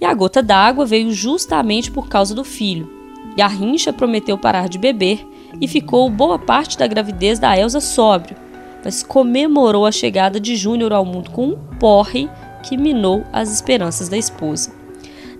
E 0.00 0.06
a 0.06 0.14
gota 0.14 0.42
d'água 0.42 0.86
veio 0.86 1.12
justamente 1.12 1.90
por 1.90 2.08
causa 2.08 2.34
do 2.34 2.42
filho. 2.42 2.90
Garrincha 3.36 3.92
prometeu 3.92 4.38
parar 4.38 4.70
de 4.70 4.78
beber 4.78 5.22
e 5.60 5.68
ficou 5.68 6.08
boa 6.08 6.38
parte 6.38 6.78
da 6.78 6.86
gravidez 6.86 7.38
da 7.38 7.54
Elsa 7.54 7.78
sóbrio, 7.78 8.38
mas 8.82 9.02
comemorou 9.02 9.84
a 9.84 9.92
chegada 9.92 10.40
de 10.40 10.56
Júnior 10.56 10.90
ao 10.90 11.04
mundo 11.04 11.30
com 11.30 11.48
um 11.48 11.56
porre 11.78 12.26
que 12.62 12.74
minou 12.74 13.22
as 13.30 13.52
esperanças 13.52 14.08
da 14.08 14.16
esposa. 14.16 14.72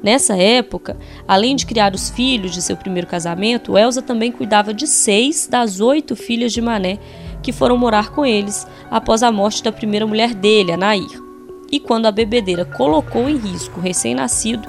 Nessa 0.02 0.36
época, 0.36 0.98
além 1.26 1.56
de 1.56 1.64
criar 1.64 1.94
os 1.94 2.10
filhos 2.10 2.52
de 2.52 2.60
seu 2.60 2.76
primeiro 2.76 3.06
casamento, 3.06 3.76
Elsa 3.76 4.02
também 4.02 4.30
cuidava 4.30 4.74
de 4.74 4.86
seis 4.86 5.46
das 5.46 5.80
oito 5.80 6.14
filhas 6.14 6.52
de 6.52 6.60
Mané 6.60 6.98
que 7.42 7.52
foram 7.52 7.76
morar 7.76 8.10
com 8.10 8.24
eles 8.24 8.66
após 8.90 9.22
a 9.22 9.32
morte 9.32 9.62
da 9.62 9.72
primeira 9.72 10.06
mulher 10.06 10.34
dele, 10.34 10.72
a 10.72 10.76
Nair. 10.76 11.22
E 11.70 11.78
quando 11.78 12.06
a 12.06 12.12
bebedeira 12.12 12.64
colocou 12.64 13.28
em 13.28 13.36
risco 13.36 13.78
o 13.78 13.82
recém-nascido, 13.82 14.68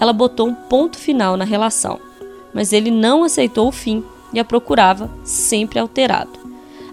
ela 0.00 0.12
botou 0.12 0.48
um 0.48 0.54
ponto 0.54 0.98
final 0.98 1.36
na 1.36 1.44
relação. 1.44 2.00
Mas 2.52 2.72
ele 2.72 2.90
não 2.90 3.24
aceitou 3.24 3.68
o 3.68 3.72
fim 3.72 4.02
e 4.32 4.40
a 4.40 4.44
procurava 4.44 5.10
sempre 5.24 5.78
alterado. 5.78 6.30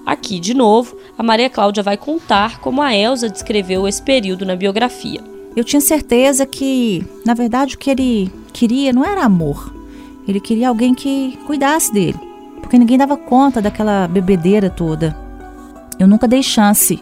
Aqui, 0.05 0.39
de 0.39 0.53
novo, 0.53 0.95
a 1.17 1.23
Maria 1.23 1.49
Cláudia 1.49 1.83
vai 1.83 1.97
contar 1.97 2.59
como 2.59 2.81
a 2.81 2.95
Elsa 2.95 3.29
descreveu 3.29 3.87
esse 3.87 4.01
período 4.01 4.45
na 4.45 4.55
biografia. 4.55 5.21
Eu 5.55 5.63
tinha 5.63 5.81
certeza 5.81 6.45
que, 6.45 7.05
na 7.25 7.33
verdade, 7.33 7.75
o 7.75 7.77
que 7.77 7.89
ele 7.89 8.31
queria 8.53 8.93
não 8.93 9.03
era 9.03 9.23
amor. 9.23 9.73
Ele 10.27 10.39
queria 10.39 10.69
alguém 10.69 10.93
que 10.93 11.37
cuidasse 11.45 11.91
dele, 11.91 12.19
porque 12.61 12.77
ninguém 12.77 12.97
dava 12.97 13.17
conta 13.17 13.61
daquela 13.61 14.07
bebedeira 14.07 14.69
toda. 14.69 15.15
Eu 15.99 16.07
nunca 16.07 16.27
dei 16.27 16.41
chance 16.41 17.01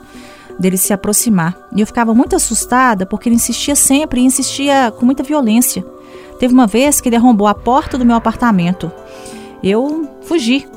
dele 0.59 0.77
se 0.77 0.93
aproximar. 0.93 1.55
E 1.75 1.81
eu 1.81 1.87
ficava 1.87 2.13
muito 2.13 2.35
assustada 2.35 3.05
porque 3.05 3.29
ele 3.29 3.35
insistia 3.35 3.75
sempre 3.75 4.21
e 4.21 4.25
insistia 4.25 4.91
com 4.91 5.05
muita 5.05 5.23
violência. 5.23 5.85
Teve 6.39 6.53
uma 6.53 6.67
vez 6.67 7.01
que 7.01 7.09
ele 7.09 7.15
arrombou 7.15 7.47
a 7.47 7.53
porta 7.53 7.97
do 7.97 8.05
meu 8.05 8.15
apartamento. 8.15 8.91
Eu 9.63 10.09
fugi. 10.21 10.67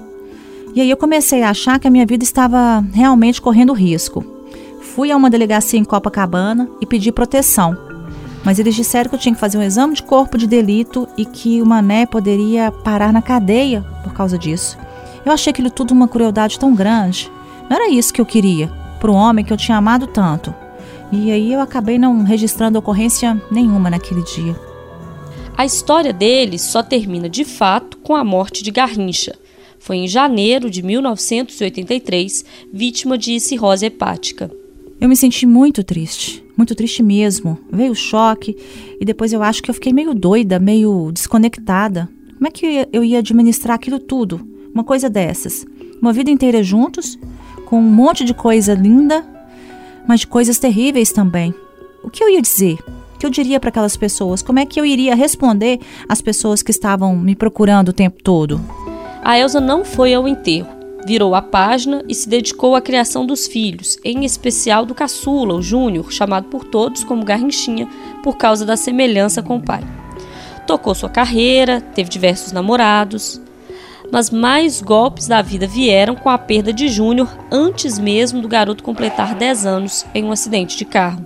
E 0.74 0.80
aí 0.80 0.90
eu 0.90 0.96
comecei 0.96 1.42
a 1.42 1.50
achar 1.50 1.78
que 1.78 1.88
a 1.88 1.90
minha 1.90 2.06
vida 2.06 2.24
estava 2.24 2.84
realmente 2.92 3.40
correndo 3.40 3.72
risco. 3.72 4.24
Fui 4.94 5.10
a 5.10 5.16
uma 5.16 5.30
delegacia 5.30 5.78
em 5.78 5.84
Copacabana 5.84 6.68
e 6.80 6.86
pedi 6.86 7.10
proteção. 7.12 7.89
Mas 8.44 8.58
eles 8.58 8.74
disseram 8.74 9.08
que 9.08 9.16
eu 9.16 9.20
tinha 9.20 9.34
que 9.34 9.40
fazer 9.40 9.58
um 9.58 9.62
exame 9.62 9.94
de 9.94 10.02
corpo 10.02 10.38
de 10.38 10.46
delito 10.46 11.06
e 11.16 11.24
que 11.24 11.60
o 11.60 11.66
Mané 11.66 12.06
poderia 12.06 12.72
parar 12.72 13.12
na 13.12 13.20
cadeia 13.20 13.84
por 14.02 14.12
causa 14.12 14.38
disso. 14.38 14.78
Eu 15.24 15.32
achei 15.32 15.50
aquilo 15.50 15.70
tudo 15.70 15.92
uma 15.92 16.08
crueldade 16.08 16.58
tão 16.58 16.74
grande. 16.74 17.30
Não 17.68 17.76
era 17.76 17.90
isso 17.90 18.12
que 18.12 18.20
eu 18.20 18.26
queria, 18.26 18.68
para 18.98 19.10
um 19.10 19.14
homem 19.14 19.44
que 19.44 19.52
eu 19.52 19.56
tinha 19.56 19.76
amado 19.76 20.06
tanto. 20.06 20.54
E 21.12 21.30
aí 21.30 21.52
eu 21.52 21.60
acabei 21.60 21.98
não 21.98 22.22
registrando 22.22 22.78
ocorrência 22.78 23.40
nenhuma 23.50 23.90
naquele 23.90 24.22
dia. 24.22 24.56
A 25.56 25.64
história 25.66 26.12
deles 26.12 26.62
só 26.62 26.82
termina 26.82 27.28
de 27.28 27.44
fato 27.44 27.98
com 27.98 28.14
a 28.14 28.24
morte 28.24 28.62
de 28.62 28.70
Garrincha. 28.70 29.36
Foi 29.78 29.96
em 29.96 30.08
janeiro 30.08 30.70
de 30.70 30.82
1983, 30.82 32.44
vítima 32.72 33.18
de 33.18 33.38
cirrose 33.40 33.86
hepática. 33.86 34.50
Eu 35.00 35.08
me 35.08 35.16
senti 35.16 35.46
muito 35.46 35.82
triste, 35.82 36.44
muito 36.54 36.74
triste 36.74 37.02
mesmo. 37.02 37.58
Veio 37.72 37.92
o 37.92 37.96
choque 37.96 38.54
e 39.00 39.04
depois 39.04 39.32
eu 39.32 39.42
acho 39.42 39.62
que 39.62 39.70
eu 39.70 39.74
fiquei 39.74 39.94
meio 39.94 40.12
doida, 40.12 40.58
meio 40.58 41.10
desconectada. 41.10 42.06
Como 42.34 42.46
é 42.46 42.50
que 42.50 42.86
eu 42.92 43.02
ia 43.02 43.20
administrar 43.20 43.76
aquilo 43.76 43.98
tudo? 43.98 44.46
Uma 44.74 44.84
coisa 44.84 45.08
dessas. 45.08 45.64
Uma 46.02 46.12
vida 46.12 46.30
inteira 46.30 46.62
juntos, 46.62 47.18
com 47.64 47.78
um 47.78 47.90
monte 47.90 48.26
de 48.26 48.34
coisa 48.34 48.74
linda, 48.74 49.24
mas 50.06 50.20
de 50.20 50.26
coisas 50.26 50.58
terríveis 50.58 51.10
também. 51.10 51.54
O 52.04 52.10
que 52.10 52.22
eu 52.22 52.28
ia 52.28 52.42
dizer? 52.42 52.78
O 53.14 53.18
que 53.18 53.24
eu 53.24 53.30
diria 53.30 53.58
para 53.58 53.70
aquelas 53.70 53.96
pessoas? 53.96 54.42
Como 54.42 54.58
é 54.58 54.66
que 54.66 54.78
eu 54.78 54.84
iria 54.84 55.14
responder 55.14 55.80
às 56.10 56.20
pessoas 56.20 56.62
que 56.62 56.70
estavam 56.70 57.16
me 57.16 57.34
procurando 57.34 57.88
o 57.88 57.94
tempo 57.94 58.22
todo? 58.22 58.60
A 59.24 59.38
Elsa 59.38 59.60
não 59.60 59.82
foi 59.82 60.12
ao 60.12 60.28
enterro 60.28 60.79
virou 61.06 61.34
a 61.34 61.42
página 61.42 62.04
e 62.08 62.14
se 62.14 62.28
dedicou 62.28 62.74
à 62.74 62.80
criação 62.80 63.24
dos 63.24 63.46
filhos, 63.46 63.98
em 64.04 64.24
especial 64.24 64.84
do 64.84 64.94
caçula, 64.94 65.54
o 65.54 65.62
Júnior, 65.62 66.12
chamado 66.12 66.48
por 66.48 66.64
todos 66.64 67.04
como 67.04 67.24
Garrinchinha, 67.24 67.88
por 68.22 68.36
causa 68.36 68.64
da 68.64 68.76
semelhança 68.76 69.42
com 69.42 69.56
o 69.56 69.62
pai. 69.62 69.82
Tocou 70.66 70.94
sua 70.94 71.08
carreira, 71.08 71.80
teve 71.80 72.08
diversos 72.08 72.52
namorados, 72.52 73.40
mas 74.12 74.30
mais 74.30 74.80
golpes 74.80 75.26
da 75.26 75.42
vida 75.42 75.66
vieram 75.66 76.14
com 76.14 76.28
a 76.28 76.38
perda 76.38 76.72
de 76.72 76.88
Júnior 76.88 77.28
antes 77.50 77.98
mesmo 77.98 78.40
do 78.40 78.48
garoto 78.48 78.82
completar 78.82 79.34
10 79.34 79.66
anos 79.66 80.06
em 80.14 80.24
um 80.24 80.32
acidente 80.32 80.76
de 80.76 80.84
carro. 80.84 81.24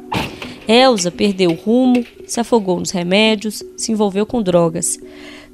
Elsa 0.66 1.10
perdeu 1.10 1.50
o 1.50 1.54
rumo, 1.54 2.04
se 2.26 2.40
afogou 2.40 2.78
nos 2.78 2.90
remédios, 2.90 3.62
se 3.76 3.92
envolveu 3.92 4.24
com 4.24 4.42
drogas. 4.42 4.98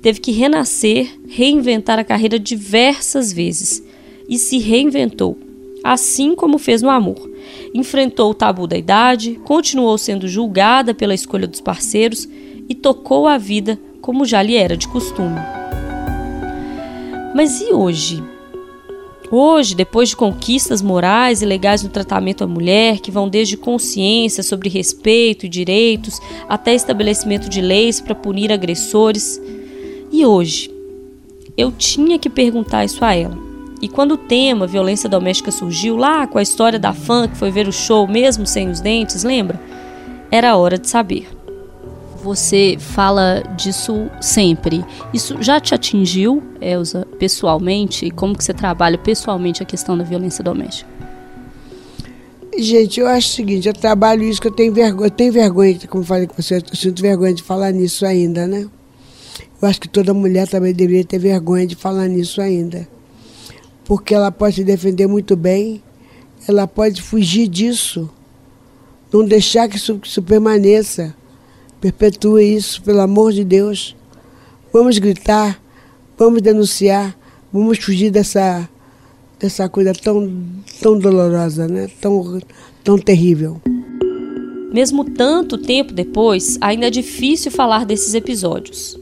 Teve 0.01 0.21
que 0.21 0.31
renascer, 0.31 1.21
reinventar 1.29 1.99
a 1.99 2.05
carreira 2.05 2.39
diversas 2.39 3.33
vezes 3.33 3.83
e 4.31 4.39
se 4.39 4.59
reinventou. 4.59 5.37
assim 5.83 6.35
como 6.35 6.59
fez 6.59 6.83
no 6.83 6.91
amor. 6.91 7.31
Enfrentou 7.73 8.31
o 8.31 8.35
tabu 8.35 8.67
da 8.67 8.77
idade, 8.77 9.41
continuou 9.45 9.97
sendo 9.97 10.29
julgada 10.29 10.93
pela 10.93 11.15
escolha 11.15 11.47
dos 11.47 11.61
parceiros 11.61 12.29
e 12.69 12.75
tocou 12.75 13.27
a 13.27 13.39
vida 13.39 13.81
como 14.03 14.27
já 14.27 14.43
lhe 14.43 14.57
era 14.57 14.77
de 14.77 14.87
costume. 14.87 15.41
Mas 17.35 17.61
e 17.63 17.73
hoje? 17.73 18.23
Hoje, 19.31 19.75
depois 19.75 20.11
de 20.11 20.17
conquistas 20.17 20.83
morais 20.83 21.41
e 21.41 21.47
legais 21.47 21.83
no 21.83 21.89
tratamento 21.89 22.45
à 22.45 22.47
mulher, 22.47 22.99
que 22.99 23.11
vão 23.11 23.29
desde 23.29 23.57
consciência 23.57 24.43
sobre 24.43 24.69
respeito 24.69 25.47
e 25.47 25.49
direitos 25.49 26.21
até 26.49 26.75
estabelecimento 26.75 27.49
de 27.49 27.61
leis 27.61 28.01
para 28.01 28.15
punir 28.15 28.53
agressores, 28.53 29.41
e 30.13 30.27
hoje? 30.27 30.71
Eu 31.57 31.71
tinha 31.71 32.19
que 32.19 32.29
perguntar 32.29 32.85
isso 32.85 33.05
a 33.05 33.15
ela. 33.15 33.50
E 33.81 33.89
quando 33.89 34.13
o 34.13 34.19
tema 34.19 34.67
violência 34.67 35.09
doméstica 35.09 35.51
surgiu 35.51 35.97
lá 35.97 36.27
com 36.27 36.39
a 36.39 36.43
história 36.43 36.79
da 36.79 36.93
fã 36.93 37.27
que 37.27 37.37
foi 37.37 37.51
ver 37.51 37.67
o 37.67 37.73
show 37.73 38.07
mesmo 38.07 38.47
sem 38.47 38.69
os 38.69 38.81
dentes, 38.81 39.25
lembra? 39.25 39.59
Era 40.31 40.57
hora 40.57 40.77
de 40.77 40.89
saber. 40.89 41.27
Você 42.23 42.77
fala 42.79 43.43
disso 43.57 44.11
sempre. 44.21 44.85
Isso 45.15 45.43
já 45.43 45.59
te 45.59 45.75
atingiu, 45.75 46.43
Elza, 46.61 47.07
pessoalmente? 47.19 48.05
E 48.05 48.11
como 48.11 48.37
que 48.37 48.45
você 48.45 48.53
trabalha 48.53 48.99
pessoalmente 48.99 49.63
a 49.63 49.67
questão 49.67 49.97
da 49.97 50.05
violência 50.05 50.45
doméstica? 50.45 50.91
Gente, 52.59 53.01
eu 53.01 53.07
acho 53.07 53.29
o 53.29 53.33
seguinte, 53.33 53.69
eu 53.69 53.73
trabalho 53.73 54.23
isso 54.23 54.43
que 54.43 54.49
eu 54.49 54.53
tenho 54.53 54.75
vergonha, 54.75 55.07
eu 55.07 55.11
tenho 55.11 55.33
vergonha, 55.33 55.79
como 55.89 56.05
falei 56.05 56.27
com 56.27 56.35
você, 56.35 56.57
eu 56.57 56.77
sinto 56.77 57.01
vergonha 57.01 57.33
de 57.33 57.43
falar 57.43 57.71
nisso 57.71 58.05
ainda, 58.05 58.47
né? 58.47 58.67
Eu 59.63 59.69
acho 59.69 59.81
que 59.81 59.89
toda 59.89 60.13
mulher 60.13 60.47
também 60.47 60.75
deveria 60.75 61.05
ter 61.05 61.19
vergonha 61.19 61.67
de 61.67 61.75
falar 61.75 62.07
nisso 62.09 62.41
ainda. 62.41 62.87
Porque 63.91 64.15
ela 64.15 64.31
pode 64.31 64.55
se 64.55 64.63
defender 64.63 65.09
muito 65.09 65.35
bem, 65.35 65.83
ela 66.47 66.65
pode 66.65 67.03
fugir 67.03 67.49
disso, 67.49 68.09
não 69.13 69.25
deixar 69.25 69.69
que 69.69 69.75
isso, 69.75 69.99
que 69.99 70.07
isso 70.07 70.23
permaneça. 70.23 71.13
Perpetue 71.81 72.55
isso, 72.55 72.81
pelo 72.83 73.01
amor 73.01 73.33
de 73.33 73.43
Deus. 73.43 73.97
Vamos 74.73 74.97
gritar, 75.01 75.61
vamos 76.17 76.41
denunciar, 76.41 77.19
vamos 77.53 77.79
fugir 77.79 78.13
dessa, 78.13 78.69
dessa 79.41 79.69
coisa 79.69 79.93
tão, 79.93 80.41
tão 80.81 80.97
dolorosa, 80.97 81.67
né? 81.67 81.91
tão, 82.01 82.41
tão 82.85 82.97
terrível. 82.97 83.61
Mesmo 84.73 85.03
tanto 85.03 85.59
tempo 85.59 85.93
depois, 85.93 86.57
ainda 86.61 86.87
é 86.87 86.91
difícil 86.91 87.51
falar 87.51 87.85
desses 87.85 88.15
episódios. 88.15 88.97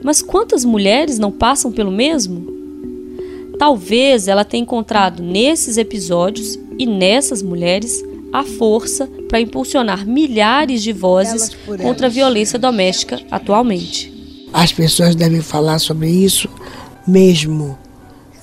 Mas 0.00 0.22
quantas 0.22 0.64
mulheres 0.64 1.18
não 1.18 1.32
passam 1.32 1.72
pelo 1.72 1.90
mesmo? 1.90 2.59
Talvez 3.60 4.26
ela 4.26 4.42
tenha 4.42 4.62
encontrado 4.62 5.22
nesses 5.22 5.76
episódios 5.76 6.58
e 6.78 6.86
nessas 6.86 7.42
mulheres 7.42 8.02
a 8.32 8.42
força 8.42 9.06
para 9.28 9.38
impulsionar 9.38 10.06
milhares 10.06 10.82
de 10.82 10.94
vozes 10.94 11.54
contra 11.82 12.06
a 12.06 12.10
violência 12.10 12.58
doméstica 12.58 13.20
atualmente. 13.30 14.10
As 14.50 14.72
pessoas 14.72 15.14
devem 15.14 15.42
falar 15.42 15.78
sobre 15.78 16.08
isso 16.08 16.48
mesmo, 17.06 17.78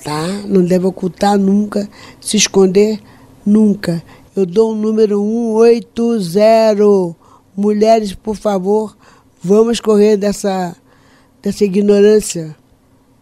tá? 0.04 0.24
Não 0.46 0.64
deve 0.64 0.86
ocultar 0.86 1.36
nunca, 1.36 1.90
se 2.20 2.36
esconder 2.36 3.00
nunca. 3.44 4.00
Eu 4.36 4.46
dou 4.46 4.70
o 4.70 4.76
número 4.76 5.20
180. 5.96 7.16
Mulheres, 7.56 8.14
por 8.14 8.36
favor, 8.36 8.96
vamos 9.42 9.80
correr 9.80 10.16
dessa, 10.16 10.76
dessa 11.42 11.64
ignorância, 11.64 12.54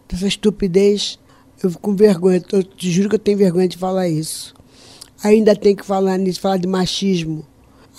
dessa 0.07 0.27
estupidez. 0.27 1.17
Eu 1.61 1.71
fico 1.71 1.81
com 1.81 1.95
vergonha, 1.95 2.43
eu 2.51 2.63
te 2.63 2.91
juro 2.91 3.09
que 3.09 3.15
eu 3.15 3.19
tenho 3.19 3.37
vergonha 3.37 3.67
de 3.67 3.77
falar 3.77 4.07
isso. 4.07 4.53
Ainda 5.23 5.55
tem 5.55 5.75
que 5.75 5.83
falar 5.83 6.17
nisso, 6.17 6.39
falar 6.39 6.57
de 6.57 6.67
machismo. 6.67 7.45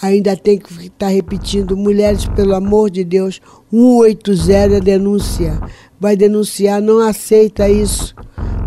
Ainda 0.00 0.36
tem 0.36 0.58
que 0.58 0.86
estar 0.86 1.08
repetindo, 1.08 1.76
mulheres, 1.76 2.24
pelo 2.26 2.54
amor 2.54 2.88
de 2.88 3.02
Deus, 3.02 3.40
180 3.70 4.76
é 4.76 4.80
denúncia. 4.80 5.60
Vai 5.98 6.16
denunciar, 6.16 6.80
não 6.80 7.00
aceita 7.00 7.68
isso. 7.68 8.14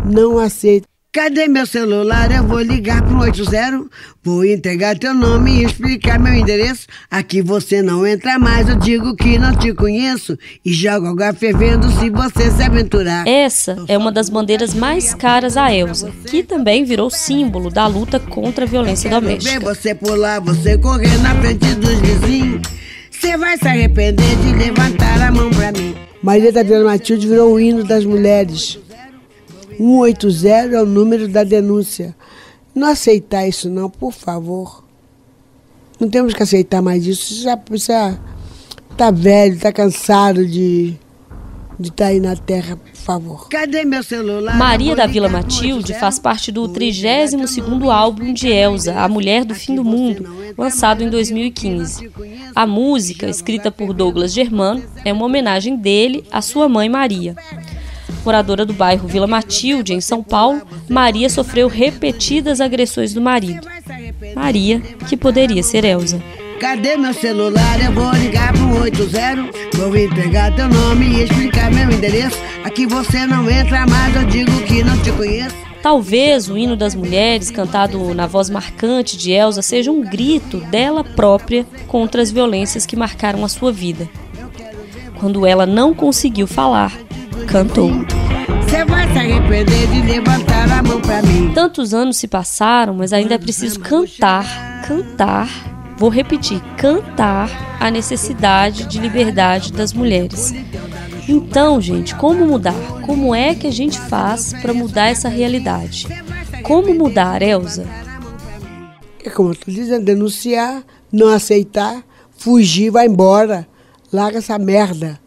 Não 0.04 0.38
aceita. 0.38 0.91
Cadê 1.14 1.46
meu 1.46 1.66
celular? 1.66 2.32
Eu 2.32 2.42
vou 2.42 2.62
ligar 2.62 3.02
pro 3.02 3.18
80. 3.18 3.84
Vou 4.24 4.46
entregar 4.46 4.98
teu 4.98 5.12
nome 5.12 5.50
e 5.60 5.64
explicar 5.64 6.18
meu 6.18 6.32
endereço. 6.32 6.86
Aqui 7.10 7.42
você 7.42 7.82
não 7.82 8.06
entra 8.06 8.38
mais, 8.38 8.66
eu 8.66 8.76
digo 8.76 9.14
que 9.14 9.38
não 9.38 9.54
te 9.54 9.74
conheço. 9.74 10.38
E 10.64 10.72
jogo 10.72 11.08
água 11.08 11.34
fervendo 11.34 11.86
se 12.00 12.08
você 12.08 12.50
se 12.50 12.62
aventurar. 12.62 13.28
Essa 13.28 13.84
é 13.88 13.98
uma 13.98 14.10
das 14.10 14.30
bandeiras 14.30 14.72
mais 14.72 15.12
caras 15.14 15.58
a 15.58 15.70
Elsa, 15.70 16.10
que 16.24 16.42
também 16.42 16.82
virou 16.82 17.10
símbolo 17.10 17.68
da 17.68 17.86
luta 17.86 18.18
contra 18.18 18.64
a 18.64 18.68
violência 18.68 19.10
doméstica. 19.10 19.60
Ver 19.60 19.60
você 19.62 19.94
pular, 19.94 20.40
você 20.40 20.78
correr 20.78 21.18
na 21.18 21.34
frente 21.42 21.74
dos 21.74 22.00
vizinhos. 22.00 22.62
Você 23.10 23.36
vai 23.36 23.58
se 23.58 23.68
arrepender 23.68 24.34
de 24.36 24.54
levantar 24.54 25.20
a 25.20 25.30
mão 25.30 25.50
pra 25.50 25.72
mim. 25.72 25.94
Maria 26.22 26.50
da 26.50 26.62
Vila 26.62 26.84
Matilde 26.84 27.28
virou 27.28 27.52
o 27.52 27.60
hino 27.60 27.84
das 27.84 28.02
mulheres. 28.02 28.80
180 29.76 30.76
é 30.76 30.82
o 30.82 30.86
número 30.86 31.28
da 31.28 31.44
denúncia. 31.44 32.14
Não 32.74 32.88
aceitar 32.88 33.46
isso 33.46 33.68
não, 33.68 33.90
por 33.90 34.12
favor. 34.12 34.84
Não 36.00 36.08
temos 36.08 36.34
que 36.34 36.42
aceitar 36.42 36.82
mais 36.82 37.06
isso. 37.06 37.42
Já 37.42 37.58
já 37.72 38.18
tá 38.96 39.10
velho, 39.10 39.58
tá 39.58 39.72
cansado 39.72 40.46
de 40.46 40.98
de 41.82 41.88
estar 41.88 42.04
tá 42.04 42.10
aí 42.10 42.20
na 42.20 42.36
terra, 42.36 42.76
por 42.76 42.96
favor. 42.96 43.48
Cadê 43.48 43.84
meu 43.84 44.02
celular? 44.02 44.56
Maria 44.56 44.94
da 44.94 45.06
Vila 45.06 45.28
Matilde 45.28 45.92
faz 45.94 46.18
parte 46.18 46.52
do 46.52 46.68
32º 46.68 47.90
álbum 47.92 48.32
de 48.32 48.48
Elsa, 48.48 48.94
A 49.00 49.08
Mulher 49.08 49.44
do 49.44 49.54
Fim 49.54 49.74
do 49.74 49.84
Mundo, 49.84 50.26
lançado 50.56 51.02
em 51.02 51.10
2015. 51.10 52.10
A 52.54 52.66
música, 52.66 53.28
escrita 53.28 53.70
por 53.70 53.92
Douglas 53.92 54.32
Germano, 54.32 54.82
é 55.04 55.12
uma 55.12 55.26
homenagem 55.26 55.76
dele 55.76 56.24
à 56.30 56.40
sua 56.40 56.68
mãe 56.68 56.88
Maria. 56.88 57.34
Moradora 58.24 58.64
do 58.64 58.72
bairro 58.72 59.08
Vila 59.08 59.26
Matilde, 59.26 59.92
em 59.92 60.00
São 60.00 60.22
Paulo, 60.22 60.62
Maria 60.88 61.28
sofreu 61.28 61.68
repetidas 61.68 62.60
agressões 62.60 63.12
do 63.12 63.20
marido. 63.20 63.66
Maria, 64.34 64.80
que 65.08 65.16
poderia 65.16 65.62
ser 65.62 65.84
Elsa. 65.84 66.22
Cadê 66.60 66.96
meu 66.96 67.12
celular? 67.12 67.84
Eu 67.84 67.92
vou 67.92 68.12
ligar 68.12 68.52
pro 68.52 68.82
80. 68.82 69.50
Vou 69.74 69.96
entregar 69.96 70.54
teu 70.54 70.68
nome 70.68 71.06
e 71.06 71.24
explicar 71.24 71.72
meu 71.72 71.90
endereço. 71.90 72.38
Aqui 72.62 72.86
você 72.86 73.26
não 73.26 73.50
entra 73.50 73.84
mais, 73.86 74.14
eu 74.14 74.24
digo 74.24 74.62
que 74.62 74.84
não 74.84 74.96
te 75.02 75.10
conheço. 75.10 75.56
Talvez 75.82 76.48
o 76.48 76.56
hino 76.56 76.76
das 76.76 76.94
mulheres, 76.94 77.50
cantado 77.50 78.14
na 78.14 78.28
voz 78.28 78.48
marcante 78.48 79.16
de 79.16 79.32
Elsa, 79.32 79.60
seja 79.62 79.90
um 79.90 80.04
grito 80.04 80.58
dela 80.58 81.02
própria 81.02 81.66
contra 81.88 82.22
as 82.22 82.30
violências 82.30 82.86
que 82.86 82.94
marcaram 82.94 83.44
a 83.44 83.48
sua 83.48 83.72
vida. 83.72 84.08
Quando 85.18 85.44
ela 85.44 85.66
não 85.66 85.92
conseguiu 85.92 86.46
falar, 86.46 86.96
cantou. 87.42 87.90
Você 88.62 88.84
vai 88.84 89.10
se 89.12 89.18
arrepender 89.18 89.86
de 89.88 90.02
levantar 90.02 90.70
a 90.70 90.82
mão 90.82 91.00
pra 91.00 91.22
mim. 91.22 91.52
Tantos 91.54 91.92
anos 91.92 92.16
se 92.16 92.26
passaram, 92.26 92.94
mas 92.94 93.12
ainda 93.12 93.34
é 93.34 93.38
preciso 93.38 93.80
cantar, 93.80 94.82
cantar. 94.86 95.48
Vou 95.96 96.08
repetir, 96.08 96.60
cantar 96.76 97.50
a 97.78 97.90
necessidade 97.90 98.86
de 98.86 98.98
liberdade 98.98 99.72
das 99.72 99.92
mulheres. 99.92 100.54
Então, 101.28 101.80
gente, 101.80 102.14
como 102.14 102.46
mudar? 102.46 103.02
Como 103.06 103.34
é 103.34 103.54
que 103.54 103.66
a 103.66 103.70
gente 103.70 104.00
faz 104.00 104.52
para 104.54 104.72
mudar 104.72 105.08
essa 105.08 105.28
realidade? 105.28 106.08
Como 106.62 106.94
mudar, 106.94 107.42
Elsa? 107.42 107.86
É 109.24 109.30
como 109.30 109.50
eu 109.50 109.54
tô 109.54 109.70
dizendo, 109.70 110.04
denunciar, 110.04 110.82
não 111.12 111.28
aceitar, 111.28 112.02
fugir, 112.36 112.90
vai 112.90 113.06
embora. 113.06 113.68
Larga 114.12 114.38
essa 114.38 114.58
merda. 114.58 115.20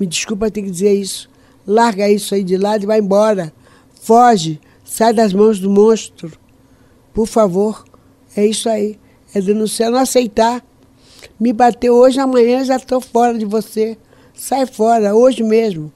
Me 0.00 0.06
desculpa 0.06 0.50
ter 0.50 0.62
que 0.62 0.70
dizer 0.70 0.94
isso. 0.94 1.31
Larga 1.66 2.08
isso 2.08 2.34
aí 2.34 2.42
de 2.42 2.56
lado 2.56 2.82
e 2.82 2.86
vai 2.86 2.98
embora. 2.98 3.52
Foge, 4.00 4.60
sai 4.84 5.12
das 5.12 5.32
mãos 5.32 5.58
do 5.58 5.70
monstro. 5.70 6.32
Por 7.14 7.26
favor, 7.26 7.84
é 8.36 8.44
isso 8.44 8.68
aí. 8.68 8.98
É 9.34 9.40
denunciar, 9.40 9.90
não 9.90 9.98
aceitar. 9.98 10.62
Me 11.38 11.52
bateu 11.52 11.94
hoje, 11.94 12.18
amanhã 12.18 12.64
já 12.64 12.76
estou 12.76 13.00
fora 13.00 13.38
de 13.38 13.44
você. 13.44 13.96
Sai 14.34 14.66
fora, 14.66 15.14
hoje 15.14 15.42
mesmo. 15.42 15.92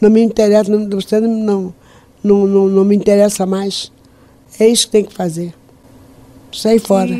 Não 0.00 0.10
me 0.10 0.20
interessa, 0.22 0.70
não, 0.70 0.88
você 0.88 1.20
não, 1.20 1.74
não, 2.22 2.46
não, 2.46 2.68
não 2.68 2.84
me 2.84 2.96
interessa 2.96 3.46
mais. 3.46 3.92
É 4.58 4.66
isso 4.66 4.86
que 4.86 4.92
tem 4.92 5.04
que 5.04 5.14
fazer. 5.14 5.54
Sai 6.52 6.78
fora. 6.78 7.14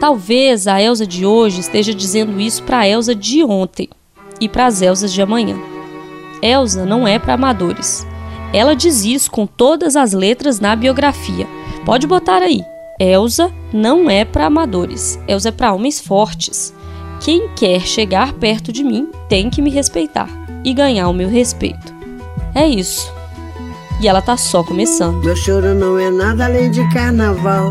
Talvez 0.00 0.66
a 0.66 0.80
Elsa 0.80 1.06
de 1.06 1.26
hoje 1.26 1.60
esteja 1.60 1.94
dizendo 1.94 2.40
isso 2.40 2.62
para 2.62 2.80
a 2.80 2.88
Elsa 2.88 3.14
de 3.14 3.42
ontem 3.42 3.88
e 4.40 4.48
para 4.48 4.66
as 4.66 4.82
Elsas 4.82 5.12
de 5.12 5.22
amanhã. 5.22 5.56
Elsa 6.42 6.84
não 6.84 7.06
é 7.06 7.18
para 7.18 7.34
amadores. 7.34 8.06
Ela 8.52 8.74
diz 8.76 9.04
isso 9.04 9.30
com 9.30 9.46
todas 9.46 9.96
as 9.96 10.12
letras 10.12 10.60
na 10.60 10.74
biografia. 10.76 11.46
Pode 11.84 12.06
botar 12.06 12.42
aí. 12.42 12.62
Elsa 12.98 13.52
não 13.72 14.08
é 14.08 14.24
para 14.24 14.46
amadores. 14.46 15.18
Elsa 15.28 15.48
é 15.48 15.52
para 15.52 15.72
homens 15.72 16.00
fortes. 16.00 16.74
Quem 17.20 17.48
quer 17.56 17.80
chegar 17.80 18.32
perto 18.34 18.72
de 18.72 18.84
mim 18.84 19.08
tem 19.28 19.50
que 19.50 19.60
me 19.62 19.70
respeitar 19.70 20.28
e 20.64 20.72
ganhar 20.72 21.08
o 21.08 21.12
meu 21.14 21.28
respeito. 21.28 21.94
É 22.54 22.66
isso. 22.66 23.12
e 24.00 24.06
ela 24.08 24.20
tá 24.20 24.36
só 24.36 24.62
começando. 24.62 25.24
Meu 25.24 25.36
choro 25.36 25.74
não 25.74 25.98
é 25.98 26.10
nada 26.10 26.44
além 26.44 26.70
de 26.70 26.86
carnaval. 26.92 27.70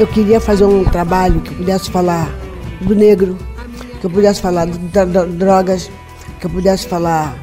Eu 0.00 0.06
queria 0.06 0.40
fazer 0.40 0.64
um 0.64 0.82
trabalho 0.82 1.42
que 1.42 1.54
pudesse 1.54 1.90
falar 1.90 2.34
do 2.80 2.94
negro, 2.94 3.36
que 4.00 4.06
eu 4.06 4.08
pudesse 4.08 4.40
falar 4.40 4.66
de 4.66 4.78
drogas, 5.36 5.90
que 6.40 6.46
eu 6.46 6.50
pudesse 6.50 6.88
falar 6.88 7.36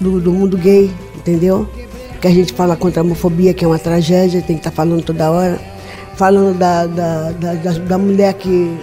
do, 0.00 0.18
do 0.18 0.32
mundo 0.32 0.56
gay, 0.56 0.90
entendeu? 1.14 1.68
Que 2.18 2.26
a 2.26 2.30
gente 2.30 2.54
fala 2.54 2.74
contra 2.74 3.02
a 3.02 3.04
homofobia, 3.04 3.52
que 3.52 3.66
é 3.66 3.68
uma 3.68 3.78
tragédia, 3.78 4.40
tem 4.40 4.56
que 4.56 4.60
estar 4.60 4.70
tá 4.70 4.76
falando 4.76 5.02
toda 5.02 5.30
hora. 5.30 5.60
Falando 6.16 6.56
da, 6.58 6.86
da, 6.86 7.32
da, 7.32 7.54
da, 7.54 7.98
mulher 7.98 8.32
que, 8.32 8.74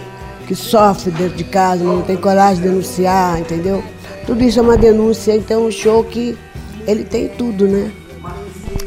que 0.46 0.54
sofre 0.54 1.10
dentro 1.10 1.38
de 1.38 1.44
casa, 1.44 1.84
não 1.84 2.04
tem 2.04 2.18
coragem 2.18 2.62
de 2.62 2.70
denunciar, 2.70 3.40
entendeu? 3.40 3.84
Tudo 4.28 4.44
isso 4.44 4.60
é 4.60 4.62
uma 4.62 4.78
denúncia, 4.78 5.36
então 5.36 5.66
um 5.66 5.72
show 5.72 6.04
que 6.04 6.38
ele 6.86 7.04
tem 7.04 7.30
tudo, 7.30 7.68
né? 7.68 7.92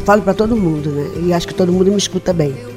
Falo 0.05 0.23
para 0.23 0.35
todo 0.35 0.57
mundo, 0.57 0.89
né? 0.91 1.11
E 1.27 1.33
acho 1.33 1.49
que 1.49 1.55
todo 1.55 1.73
mundo 1.73 1.91
me 1.91 1.99
escuta 1.99 2.33
bem. 2.33 2.70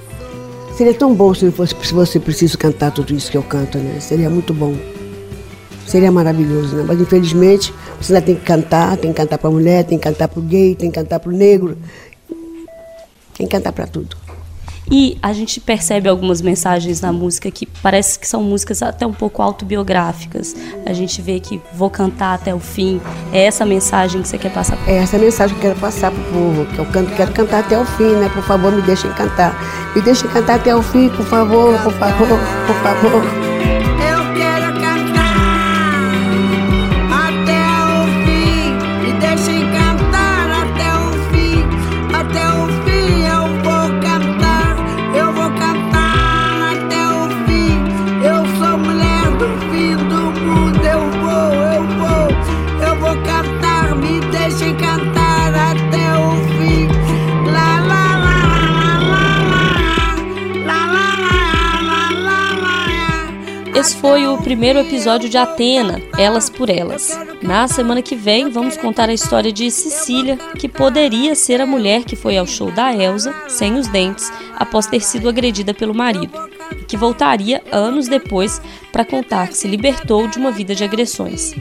Seria 0.75 0.93
tão 0.93 1.13
bom 1.13 1.33
se, 1.35 1.51
fosse, 1.51 1.75
se 1.83 1.93
você 1.93 2.19
precisa 2.19 2.57
cantar 2.57 2.91
tudo 2.91 3.13
isso 3.13 3.29
que 3.29 3.37
eu 3.37 3.43
canto, 3.43 3.77
né? 3.77 3.99
Seria 3.99 4.29
muito 4.29 4.53
bom. 4.53 4.75
Seria 5.85 6.11
maravilhoso, 6.11 6.75
né? 6.75 6.83
Mas 6.87 6.99
infelizmente 6.99 7.71
você 8.01 8.13
ainda 8.13 8.25
tem 8.25 8.35
que 8.35 8.41
cantar, 8.41 8.97
tem 8.97 9.11
que 9.11 9.17
cantar 9.17 9.37
para 9.37 9.51
mulher, 9.51 9.83
tem 9.83 9.99
que 9.99 10.03
cantar 10.03 10.27
para 10.27 10.39
o 10.39 10.43
gay, 10.43 10.75
tem 10.75 10.89
que 10.89 10.99
cantar 10.99 11.19
para 11.19 11.29
o 11.29 11.35
negro. 11.35 11.77
Tem 13.37 13.47
que 13.47 13.55
cantar 13.55 13.71
para 13.71 13.85
tudo. 13.85 14.22
E 14.91 15.17
a 15.21 15.33
gente 15.33 15.59
percebe 15.59 16.09
algumas 16.09 16.41
mensagens 16.41 17.01
na 17.01 17.11
música 17.11 17.49
que 17.49 17.65
parece 17.65 18.19
que 18.19 18.27
são 18.27 18.43
músicas 18.43 18.81
até 18.81 19.05
um 19.05 19.13
pouco 19.13 19.41
autobiográficas. 19.41 20.55
A 20.85 20.93
gente 20.93 21.21
vê 21.21 21.39
que 21.39 21.61
vou 21.73 21.89
cantar 21.89 22.35
até 22.35 22.53
o 22.53 22.59
fim. 22.59 23.01
É 23.31 23.45
essa 23.45 23.65
mensagem 23.65 24.21
que 24.21 24.27
você 24.27 24.37
quer 24.37 24.51
passar? 24.51 24.77
É 24.87 24.97
essa 24.97 25.17
mensagem 25.17 25.57
que 25.57 25.65
eu 25.65 25.71
quero 25.71 25.79
passar 25.81 26.11
pro 26.11 26.23
povo, 26.23 26.65
que 26.65 26.79
eu 26.79 26.85
canto, 26.85 27.15
quero 27.15 27.31
cantar 27.33 27.59
até 27.59 27.79
o 27.79 27.85
fim, 27.85 28.15
né? 28.15 28.29
Por 28.33 28.43
favor, 28.43 28.71
me 28.71 28.81
deixem 28.81 29.11
cantar. 29.13 29.55
Me 29.95 30.01
deixem 30.01 30.29
cantar 30.29 30.55
até 30.55 30.75
o 30.75 30.81
fim, 30.81 31.09
por 31.09 31.25
favor, 31.25 31.79
por 31.81 31.93
favor, 31.93 32.39
por 32.67 32.75
favor. 32.75 33.52
Foi 64.03 64.27
o 64.27 64.37
primeiro 64.37 64.79
episódio 64.79 65.29
de 65.29 65.37
Atena, 65.37 66.01
Elas 66.17 66.49
por 66.49 66.69
Elas. 66.69 67.17
Na 67.41 67.69
semana 67.69 68.01
que 68.01 68.17
vem, 68.17 68.49
vamos 68.49 68.75
contar 68.75 69.07
a 69.07 69.13
história 69.13 69.49
de 69.49 69.71
Cecília, 69.71 70.37
que 70.59 70.67
poderia 70.67 71.33
ser 71.35 71.61
a 71.61 71.65
mulher 71.65 72.03
que 72.03 72.13
foi 72.13 72.37
ao 72.37 72.45
show 72.45 72.69
da 72.69 72.93
Elsa, 72.93 73.33
sem 73.47 73.75
os 73.75 73.87
dentes, 73.87 74.29
após 74.57 74.87
ter 74.87 74.99
sido 74.99 75.29
agredida 75.29 75.73
pelo 75.73 75.93
marido, 75.93 76.33
e 76.73 76.83
que 76.83 76.97
voltaria 76.97 77.63
anos 77.71 78.09
depois 78.09 78.61
para 78.91 79.05
contar 79.05 79.47
que 79.47 79.55
se 79.55 79.69
libertou 79.69 80.27
de 80.27 80.37
uma 80.37 80.51
vida 80.51 80.75
de 80.75 80.83
agressões. 80.83 81.55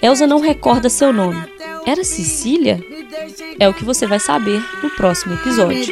Elsa 0.00 0.24
não 0.24 0.38
recorda 0.38 0.88
seu 0.88 1.12
nome. 1.12 1.42
Era 1.84 2.04
Cecília? 2.04 2.80
É 3.58 3.68
o 3.68 3.74
que 3.74 3.84
você 3.84 4.06
vai 4.06 4.20
saber 4.20 4.62
no 4.84 4.90
próximo 4.90 5.34
episódio. 5.34 5.84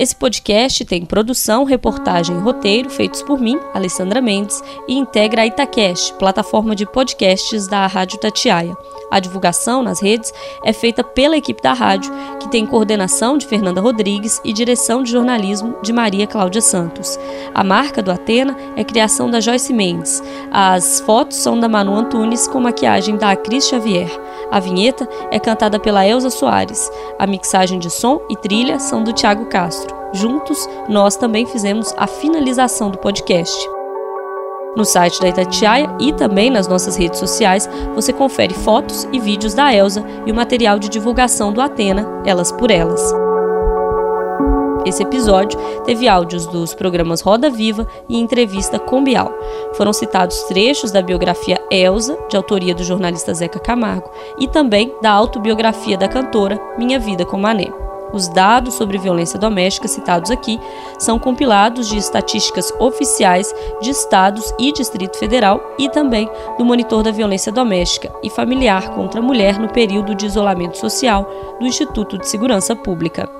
Esse 0.00 0.16
podcast 0.16 0.82
tem 0.86 1.04
produção, 1.04 1.62
reportagem 1.64 2.34
e 2.34 2.40
roteiro 2.40 2.88
feitos 2.88 3.20
por 3.20 3.38
mim, 3.38 3.60
Alessandra 3.74 4.18
Mendes, 4.22 4.62
e 4.88 4.94
integra 4.94 5.42
a 5.42 5.46
Itacast, 5.46 6.14
plataforma 6.14 6.74
de 6.74 6.86
podcasts 6.86 7.66
da 7.66 7.86
Rádio 7.86 8.18
Tatiaia. 8.18 8.74
A 9.10 9.20
divulgação 9.20 9.82
nas 9.82 10.00
redes 10.00 10.32
é 10.64 10.72
feita 10.72 11.04
pela 11.04 11.36
equipe 11.36 11.60
da 11.60 11.74
rádio, 11.74 12.10
que 12.40 12.48
tem 12.48 12.64
coordenação 12.64 13.36
de 13.36 13.46
Fernanda 13.46 13.82
Rodrigues 13.82 14.40
e 14.42 14.54
direção 14.54 15.02
de 15.02 15.10
jornalismo 15.10 15.76
de 15.82 15.92
Maria 15.92 16.26
Cláudia 16.26 16.62
Santos. 16.62 17.18
A 17.52 17.62
marca 17.62 18.02
do 18.02 18.10
Atena 18.10 18.56
é 18.76 18.84
criação 18.84 19.30
da 19.30 19.38
Joyce 19.38 19.74
Mendes. 19.74 20.22
As 20.50 21.00
fotos 21.00 21.36
são 21.36 21.60
da 21.60 21.68
Manu 21.68 21.94
Antunes 21.94 22.48
com 22.48 22.58
maquiagem 22.58 23.18
da 23.18 23.36
Cris 23.36 23.68
Xavier. 23.68 24.10
A 24.50 24.58
vinheta 24.58 25.08
é 25.30 25.38
cantada 25.38 25.78
pela 25.78 26.06
Elza 26.06 26.30
Soares. 26.30 26.90
A 27.18 27.26
mixagem 27.26 27.78
de 27.78 27.90
som 27.90 28.20
e 28.28 28.36
trilha 28.36 28.78
são 28.78 29.02
do 29.02 29.12
Tiago 29.12 29.46
Castro. 29.46 29.94
Juntos, 30.12 30.68
nós 30.88 31.16
também 31.16 31.46
fizemos 31.46 31.94
a 31.96 32.06
finalização 32.06 32.90
do 32.90 32.98
podcast. 32.98 33.56
No 34.76 34.84
site 34.84 35.20
da 35.20 35.28
Itatiaia 35.28 35.90
e 35.98 36.12
também 36.12 36.50
nas 36.50 36.68
nossas 36.68 36.96
redes 36.96 37.18
sociais, 37.18 37.68
você 37.94 38.12
confere 38.12 38.54
fotos 38.54 39.06
e 39.12 39.18
vídeos 39.18 39.54
da 39.54 39.74
Elsa 39.74 40.04
e 40.26 40.30
o 40.30 40.34
material 40.34 40.78
de 40.78 40.88
divulgação 40.88 41.52
do 41.52 41.60
Atena, 41.60 42.06
Elas 42.24 42.52
por 42.52 42.70
Elas. 42.70 43.29
Esse 44.86 45.02
episódio 45.02 45.58
teve 45.84 46.08
áudios 46.08 46.46
dos 46.46 46.74
programas 46.74 47.20
Roda 47.20 47.50
Viva 47.50 47.86
e 48.08 48.18
Entrevista 48.18 48.78
com 48.78 49.04
Bial. 49.04 49.30
Foram 49.74 49.92
citados 49.92 50.42
trechos 50.44 50.90
da 50.90 51.02
biografia 51.02 51.60
Elsa, 51.70 52.16
de 52.28 52.36
autoria 52.36 52.74
do 52.74 52.82
jornalista 52.82 53.34
Zeca 53.34 53.58
Camargo, 53.58 54.10
e 54.38 54.48
também 54.48 54.94
da 55.02 55.10
autobiografia 55.10 55.98
da 55.98 56.08
cantora 56.08 56.58
Minha 56.78 56.98
Vida 56.98 57.26
com 57.26 57.36
Mané. 57.36 57.70
Os 58.12 58.26
dados 58.26 58.74
sobre 58.74 58.98
violência 58.98 59.38
doméstica 59.38 59.86
citados 59.86 60.30
aqui 60.30 60.58
são 60.98 61.18
compilados 61.18 61.88
de 61.88 61.96
estatísticas 61.96 62.72
oficiais 62.80 63.54
de 63.80 63.90
estados 63.90 64.52
e 64.58 64.72
Distrito 64.72 65.16
Federal 65.16 65.60
e 65.78 65.88
também 65.88 66.28
do 66.58 66.64
Monitor 66.64 67.02
da 67.02 67.12
Violência 67.12 67.52
Doméstica 67.52 68.12
e 68.22 68.28
Familiar 68.30 68.90
contra 68.94 69.20
a 69.20 69.22
Mulher 69.22 69.60
no 69.60 69.68
período 69.68 70.14
de 70.14 70.26
isolamento 70.26 70.76
social 70.76 71.56
do 71.60 71.66
Instituto 71.66 72.18
de 72.18 72.26
Segurança 72.26 72.74
Pública. 72.74 73.39